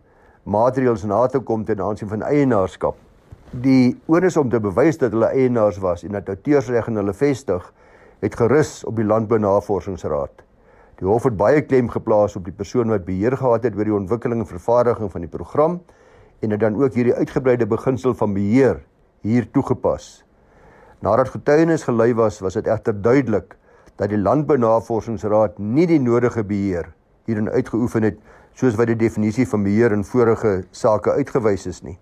maatreëls 0.45 1.05
na 1.05 1.27
te 1.27 1.41
kom 1.41 1.65
ten 1.65 1.81
aansien 1.81 2.09
van 2.09 2.23
eienaarskap. 2.23 2.97
Die 3.51 4.01
onus 4.07 4.37
om 4.37 4.51
te 4.51 4.61
bewys 4.61 4.99
dat 4.99 5.13
hulle 5.13 5.27
eienaars 5.27 5.79
was 5.79 6.05
en 6.05 6.13
dat 6.13 6.29
outeursreg 6.29 6.89
in 6.89 6.97
hulle 6.97 7.13
vestig, 7.13 7.73
het 8.21 8.37
gerus 8.37 8.85
op 8.85 8.97
die 8.97 9.05
Landbou 9.05 9.39
Navorsingsraad. 9.39 10.50
Die 11.01 11.09
hof 11.09 11.25
het 11.25 11.37
baie 11.41 11.63
klem 11.65 11.87
geplaas 11.89 12.35
op 12.37 12.45
die 12.45 12.53
persoon 12.53 12.91
wat 12.93 13.07
beheer 13.07 13.33
gehad 13.41 13.65
het 13.65 13.77
oor 13.79 13.89
die 13.89 13.95
ontwikkeling 13.97 14.43
en 14.43 14.49
vervaardiging 14.51 15.09
van 15.09 15.23
die 15.25 15.31
program 15.33 15.79
en 16.45 16.53
het 16.53 16.61
dan 16.61 16.77
ook 16.77 16.93
hierdie 16.93 17.15
uitgebreide 17.17 17.65
beginsel 17.67 18.13
van 18.15 18.35
beheer 18.37 18.83
hier 19.25 19.47
toegepas. 19.51 20.27
Nadat 21.01 21.33
getuienis 21.33 21.87
gelei 21.89 22.13
was, 22.15 22.43
was 22.45 22.59
dit 22.59 22.69
egter 22.69 22.93
duidelik 22.93 23.57
dat 23.97 24.13
die 24.13 24.21
Landbounavorsingsraad 24.21 25.57
nie 25.59 25.87
die 25.89 26.01
nodige 26.01 26.45
beheer 26.45 26.93
hierin 27.25 27.49
uitgeoefen 27.49 28.05
het 28.05 28.21
soos 28.53 28.77
wat 28.77 28.93
die 28.93 29.01
definisie 29.01 29.49
van 29.49 29.65
beheer 29.65 29.97
in 29.97 30.05
vorige 30.05 30.67
sake 30.71 31.17
uitgewys 31.17 31.65
is 31.71 31.81
nie. 31.81 31.97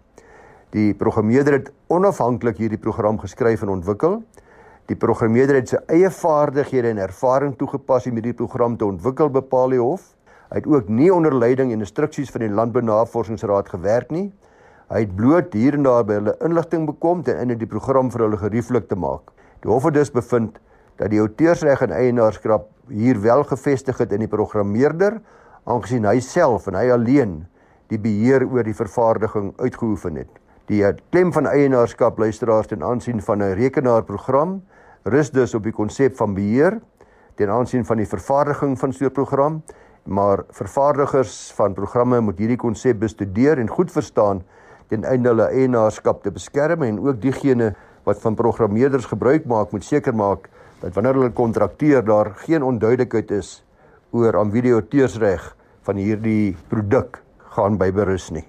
Die 0.75 0.91
programmeerder 0.95 1.61
het 1.61 1.71
onafhanklik 1.87 2.59
hierdie 2.59 2.83
program 2.83 3.23
geskryf 3.23 3.63
en 3.63 3.77
ontwikkel 3.79 4.25
Die 4.89 4.97
programmeerder 4.97 5.59
het 5.59 5.69
sy 5.69 5.79
eie 5.93 6.09
vaardighede 6.09 6.89
en 6.95 7.01
ervaring 7.05 7.51
toegepas 7.61 8.07
om 8.09 8.17
hierdie 8.17 8.33
program 8.37 8.79
te 8.81 8.87
ontwikkel, 8.87 9.29
bepaal 9.29 9.75
die 9.75 9.81
hof. 9.83 10.15
Hy 10.49 10.63
het 10.63 10.69
ook 10.71 10.87
nie 10.89 11.11
onder 11.13 11.35
leiding 11.37 11.75
en 11.75 11.85
instruksies 11.85 12.31
van 12.33 12.47
die 12.47 12.55
Landbounavorsingsraad 12.57 13.69
gewerk 13.69 14.09
nie. 14.17 14.31
Hy 14.89 15.03
het 15.03 15.13
bloot 15.19 15.53
hier 15.53 15.77
en 15.77 15.85
daar 15.85 16.07
by 16.09 16.17
hulle 16.17 16.35
inligting 16.47 16.87
bekom 16.89 17.21
ten 17.27 17.37
einde 17.37 17.59
die 17.61 17.69
program 17.69 18.09
vir 18.15 18.25
hulle 18.25 18.39
gerieflik 18.41 18.89
te 18.89 18.97
maak. 18.97 19.29
Die 19.61 19.69
hof 19.69 19.91
het 19.91 19.99
dus 19.99 20.13
bevind 20.15 20.57
dat 20.97 21.13
die 21.13 21.21
outeursreg 21.21 21.85
en 21.85 21.93
eienaarskap 21.93 22.71
hier 22.89 23.21
wel 23.21 23.45
gevestig 23.45 24.01
het 24.01 24.17
in 24.17 24.25
die 24.25 24.31
programmeerder, 24.33 25.21
aangesien 25.69 26.09
hy 26.09 26.17
self 26.25 26.71
en 26.73 26.81
hy 26.81 26.87
alleen 26.95 27.43
die 27.93 28.01
beheer 28.01 28.47
oor 28.49 28.65
die 28.65 28.77
vervaardiging 28.77 29.53
uitgeoefen 29.61 30.17
het. 30.25 30.33
Die 30.73 30.81
klem 31.13 31.29
van 31.37 31.45
eienaarskap 31.53 32.17
luisteraars 32.21 32.73
ten 32.73 32.83
aansien 32.85 33.21
van 33.21 33.45
'n 33.45 33.53
rekenaarprogram 33.61 34.63
rus 35.03 35.31
dus 35.31 35.55
op 35.55 35.63
die 35.63 35.73
konsep 35.73 36.17
van 36.17 36.35
beheer 36.35 36.81
ten 37.39 37.51
aansien 37.51 37.85
van 37.85 37.97
die 37.97 38.09
vervaardiging 38.09 38.79
van 38.79 38.93
so 38.93 39.05
'n 39.05 39.13
program, 39.13 39.63
maar 40.05 40.45
vervaardigers 40.51 41.53
van 41.55 41.73
programme 41.73 42.21
moet 42.21 42.39
hierdie 42.39 42.57
konsep 42.57 42.99
bestudeer 42.99 43.59
en 43.59 43.69
goed 43.69 43.93
verstaan 43.93 44.43
ten 44.89 45.05
einde 45.05 45.29
hulle 45.29 45.49
eienaarskap 45.53 46.23
te 46.23 46.31
beskerm 46.31 46.83
en 46.83 47.01
ook 47.01 47.21
diegene 47.21 47.75
wat 48.05 48.21
van 48.21 48.35
programmeerders 48.35 49.05
gebruik 49.05 49.45
maak 49.45 49.71
moet 49.71 49.85
seker 49.85 50.15
maak 50.15 50.49
dat 50.81 50.95
wanneer 50.95 51.15
hulle 51.15 51.33
kontrakteer 51.33 52.05
daar 52.05 52.33
geen 52.35 52.63
onduidelikheid 52.63 53.31
is 53.31 53.65
oor 54.11 54.39
aan 54.39 54.51
wie 54.51 54.63
die 54.63 54.73
auteursreg 54.73 55.57
van 55.83 55.97
hierdie 55.97 56.57
produk 56.69 57.23
gaan 57.55 57.77
byberus 57.77 58.31
nie. 58.31 58.45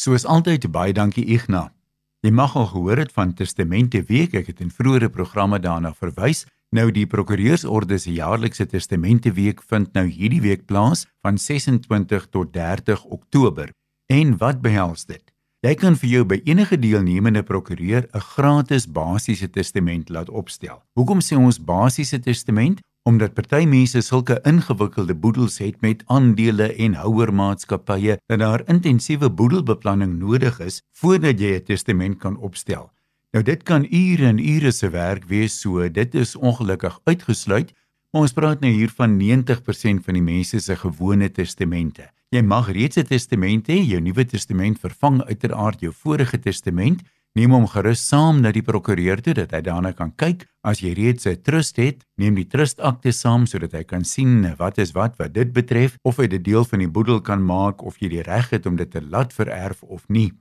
Soos 0.00 0.24
altyd 0.24 0.70
baie 0.72 0.92
dankie 0.92 1.26
Ignas. 1.26 1.79
Jy 2.20 2.30
mag 2.36 2.52
al 2.52 2.66
gehoor 2.68 2.98
het 3.00 3.12
van 3.16 3.30
Testamente 3.32 4.02
Week. 4.04 4.34
Ek 4.36 4.50
het 4.50 4.58
in 4.60 4.68
vroeëre 4.68 5.08
programme 5.08 5.56
daarna 5.56 5.94
verwys. 5.96 6.44
Nou 6.76 6.90
die 6.92 7.06
Prokureursorde 7.08 7.96
se 7.98 8.12
jaarlikse 8.12 8.66
Testamente 8.68 9.32
Week 9.32 9.62
vind 9.70 9.94
nou 9.96 10.04
hierdie 10.04 10.42
week 10.44 10.66
plaas 10.68 11.06
van 11.24 11.38
26 11.40 12.26
tot 12.28 12.52
30 12.52 13.06
Oktober. 13.08 13.72
En 14.12 14.36
wat 14.36 14.60
behels 14.60 15.06
dit? 15.08 15.24
Jy 15.64 15.72
kan 15.80 15.96
vir 15.96 16.10
jou 16.10 16.22
by 16.28 16.42
enige 16.44 16.76
deelnemende 16.76 17.42
prokureur 17.42 18.04
'n 18.12 18.20
gratis 18.20 18.86
basiese 18.86 19.48
testament 19.48 20.08
laat 20.08 20.28
opstel. 20.28 20.82
Hoekom 20.96 21.20
sê 21.20 21.36
ons 21.36 21.58
basiese 21.58 22.20
testament? 22.20 22.80
Omdat 23.02 23.34
party 23.34 23.64
mense 23.64 24.00
sulke 24.00 24.40
ingewikkelde 24.44 25.14
boedels 25.14 25.58
het 25.58 25.80
met 25.80 26.02
aandele 26.06 26.74
en 26.74 26.94
houermaatskappye 26.94 28.18
dat 28.26 28.38
daar 28.38 28.62
intensiewe 28.66 29.30
boedelbeplanning 29.30 30.18
nodig 30.18 30.60
is 30.60 30.82
voordat 30.92 31.40
jy 31.40 31.54
'n 31.56 31.64
testament 31.64 32.18
kan 32.18 32.36
opstel. 32.36 32.90
Nou 33.32 33.44
dit 33.44 33.62
kan 33.62 33.86
ure 33.90 34.26
en 34.26 34.38
ure 34.38 34.70
se 34.70 34.88
werk 34.90 35.24
wees, 35.24 35.60
so 35.60 35.88
dit 35.88 36.14
is 36.14 36.36
ongelukkig 36.36 37.00
uitgesluit. 37.04 37.72
Maar 38.10 38.22
ons 38.22 38.32
praat 38.32 38.60
nou 38.60 38.72
hier 38.72 38.90
van 38.90 39.16
90% 39.16 40.04
van 40.04 40.14
die 40.14 40.22
mense 40.22 40.58
se 40.60 40.76
gewone 40.76 41.30
testamente. 41.30 42.10
Jy 42.30 42.42
mag 42.42 42.68
reeds 42.70 42.96
'n 42.96 43.06
testament 43.06 43.68
hê, 43.68 43.78
jou 43.86 44.00
Nuwe 44.00 44.24
Testament 44.24 44.78
vervang 44.78 45.22
uiteraard 45.22 45.80
jou 45.80 45.92
vorige 45.92 46.38
testament 46.38 47.02
Neem 47.38 47.52
hom 47.54 47.68
gerus 47.70 48.00
saam 48.02 48.40
na 48.42 48.50
die 48.50 48.64
prokureur 48.66 49.20
toe 49.22 49.36
dat 49.38 49.52
hy 49.54 49.60
daarna 49.62 49.92
kan 49.94 50.10
kyk. 50.18 50.48
As 50.66 50.80
jy 50.82 50.90
reeds 50.98 51.26
'n 51.30 51.38
trust 51.46 51.76
het, 51.78 52.02
neem 52.18 52.34
die 52.34 52.44
trustakte 52.44 53.12
saam 53.12 53.46
sodat 53.46 53.72
hy 53.72 53.84
kan 53.84 54.04
sien 54.04 54.56
wat 54.58 54.78
is 54.78 54.92
wat 54.92 55.14
wat 55.18 55.32
dit 55.32 55.52
betref 55.52 55.96
of 56.02 56.16
hy 56.16 56.26
dit 56.26 56.42
deel 56.42 56.64
van 56.64 56.80
die 56.80 56.90
boedel 56.90 57.20
kan 57.20 57.40
maak 57.40 57.82
of 57.82 57.98
jy 58.00 58.08
die 58.08 58.22
reg 58.22 58.50
het 58.50 58.66
om 58.66 58.76
dit 58.76 58.90
te 58.90 59.00
laat 59.00 59.32
vererf 59.32 59.82
of 59.82 60.08
nie. 60.08 60.32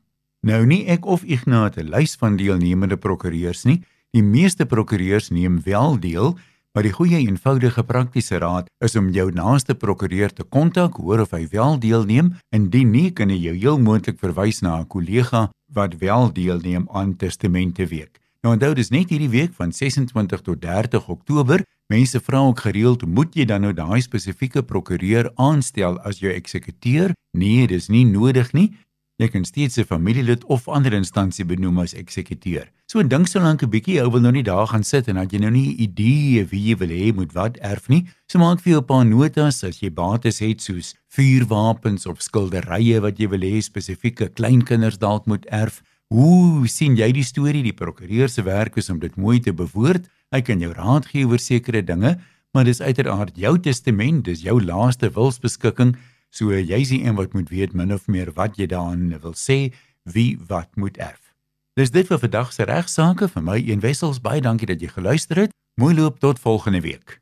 Nou 0.42 0.66
nie 0.66 0.88
ek 0.88 1.06
of 1.06 1.24
Ignate 1.24 1.84
lys 1.84 2.16
van 2.16 2.38
deelnemende 2.38 2.98
prokureurs 2.98 3.66
nie. 3.66 3.84
Die 4.12 4.24
meeste 4.24 4.66
prokureurs 4.66 5.30
neem 5.30 5.62
wel 5.62 6.00
deel, 6.00 6.38
Maar 6.78 6.86
die 6.86 6.94
goeie 6.94 7.18
eenvoudige 7.18 7.82
praktiese 7.84 8.38
raad 8.38 8.68
is 8.86 8.94
om 8.96 9.08
jou 9.10 9.32
naaste 9.34 9.74
prokureur 9.74 10.30
te 10.30 10.44
kontak, 10.46 11.00
hoor 11.02 11.24
of 11.24 11.32
hy 11.34 11.48
wel 11.50 11.80
deelneem. 11.82 12.36
Indien 12.54 12.92
nie, 12.94 13.10
kan 13.10 13.34
jy 13.34 13.56
heel 13.56 13.80
moontlik 13.82 14.20
verwys 14.22 14.62
na 14.62 14.78
'n 14.78 14.88
kollega 14.88 15.50
wat 15.74 15.98
wel 15.98 16.34
deelneem 16.34 16.86
aan 16.94 17.16
Testamente 17.16 17.88
Week. 17.88 18.20
Nou 18.44 18.54
onthou 18.54 18.74
dis 18.74 18.90
net 18.90 19.10
hierdie 19.10 19.30
week 19.30 19.54
van 19.54 19.72
26 19.72 20.42
tot 20.42 20.62
30 20.62 21.08
Oktober. 21.10 21.64
Mense 21.88 22.20
vra 22.20 22.38
ook 22.38 22.60
gereeld, 22.60 23.06
moet 23.06 23.34
jy 23.36 23.46
dan 23.46 23.62
nou 23.62 23.74
daai 23.74 24.02
spesifieke 24.02 24.64
prokureur 24.64 25.32
aanstel 25.36 26.00
as 26.00 26.20
jou 26.20 26.32
eksekuteur? 26.32 27.12
Nee, 27.38 27.68
dis 27.68 27.90
nie 27.90 28.06
nodig 28.06 28.54
nie. 28.54 28.78
Jy 29.20 29.28
kan 29.28 29.44
steeds 29.46 29.78
'n 29.78 29.84
familielid 29.84 30.46
of 30.46 30.68
ander 30.68 30.94
instansie 30.94 31.46
benoem 31.46 31.80
as 31.80 31.94
eksekuteur. 31.94 32.68
So 32.88 33.04
dink 33.04 33.28
so 33.28 33.40
lank 33.40 33.62
'n 33.64 33.70
bietjie, 33.70 34.02
ou 34.02 34.10
wil 34.12 34.22
nou 34.22 34.32
nie 34.32 34.44
daar 34.44 34.68
gaan 34.68 34.84
sit 34.84 35.08
en 35.08 35.16
dat 35.16 35.32
jy 35.32 35.40
nou 35.40 35.52
nie 35.52 35.76
'n 35.76 35.82
idee 35.82 36.46
wie 36.46 36.70
jy 36.70 36.76
wil 36.78 36.88
hê 36.88 37.14
moet 37.14 37.34
wat 37.34 37.58
erf 37.58 37.90
nie. 37.90 38.08
So 38.28 38.40
maak 38.40 38.62
vir 38.62 38.72
jou 38.74 38.82
'n 38.82 38.86
paar 38.86 39.06
notas 39.06 39.64
as 39.64 39.82
jy 39.82 39.90
bates 39.90 40.40
het 40.40 40.62
soos 40.62 40.96
vuurwapens 41.10 42.06
of 42.06 42.22
skilderye 42.22 43.02
wat 43.02 43.20
jy 43.20 43.28
wil 43.28 43.42
hê 43.42 43.62
spesifieke 43.62 44.30
kleinkinders 44.34 44.98
dalk 44.98 45.28
moet 45.28 45.46
erf 45.52 45.84
Hoe 46.10 46.66
sien 46.66 46.96
jy 46.98 47.12
die 47.14 47.24
storie? 47.24 47.62
Die 47.62 47.76
prokureur 47.78 48.32
se 48.34 48.42
werk 48.42 48.80
is 48.82 48.90
om 48.90 48.98
dit 48.98 49.14
mooi 49.16 49.38
te 49.46 49.52
bewoord. 49.54 50.08
Hy 50.34 50.42
kan 50.42 50.60
jou 50.60 50.72
raad 50.74 51.06
gee 51.06 51.28
oor 51.30 51.38
sekere 51.38 51.84
dinge, 51.86 52.16
maar 52.50 52.66
dis 52.66 52.82
uiteraard 52.82 53.38
jou 53.38 53.52
testament, 53.62 54.24
dis 54.26 54.42
jou 54.42 54.56
laaste 54.58 55.12
wilsbeskikking. 55.14 55.94
So 56.30 56.54
jy's 56.54 56.92
die 56.94 57.04
een 57.04 57.16
wat 57.18 57.34
moet 57.34 57.50
weet 57.50 57.74
min 57.74 57.94
of 57.94 58.08
meer 58.08 58.32
wat 58.38 58.58
jy 58.58 58.70
daarin 58.70 59.14
wil 59.22 59.34
sê, 59.34 59.74
wie 60.04 60.38
wat 60.48 60.76
moet 60.76 60.98
erf. 60.98 61.34
Dis 61.80 61.92
dit 61.92 62.08
vir 62.08 62.20
vandag 62.20 62.54
se 62.54 62.66
regsaake 62.68 63.30
vir 63.32 63.44
my 63.44 63.58
een 63.64 63.80
wessels 63.80 64.22
baie 64.22 64.42
dankie 64.42 64.68
dat 64.68 64.82
jy 64.82 64.92
geluister 64.92 65.46
het. 65.46 65.56
Mooi 65.80 65.96
loop 65.96 66.20
tot 66.20 66.40
volgende 66.40 66.82
week. 66.82 67.20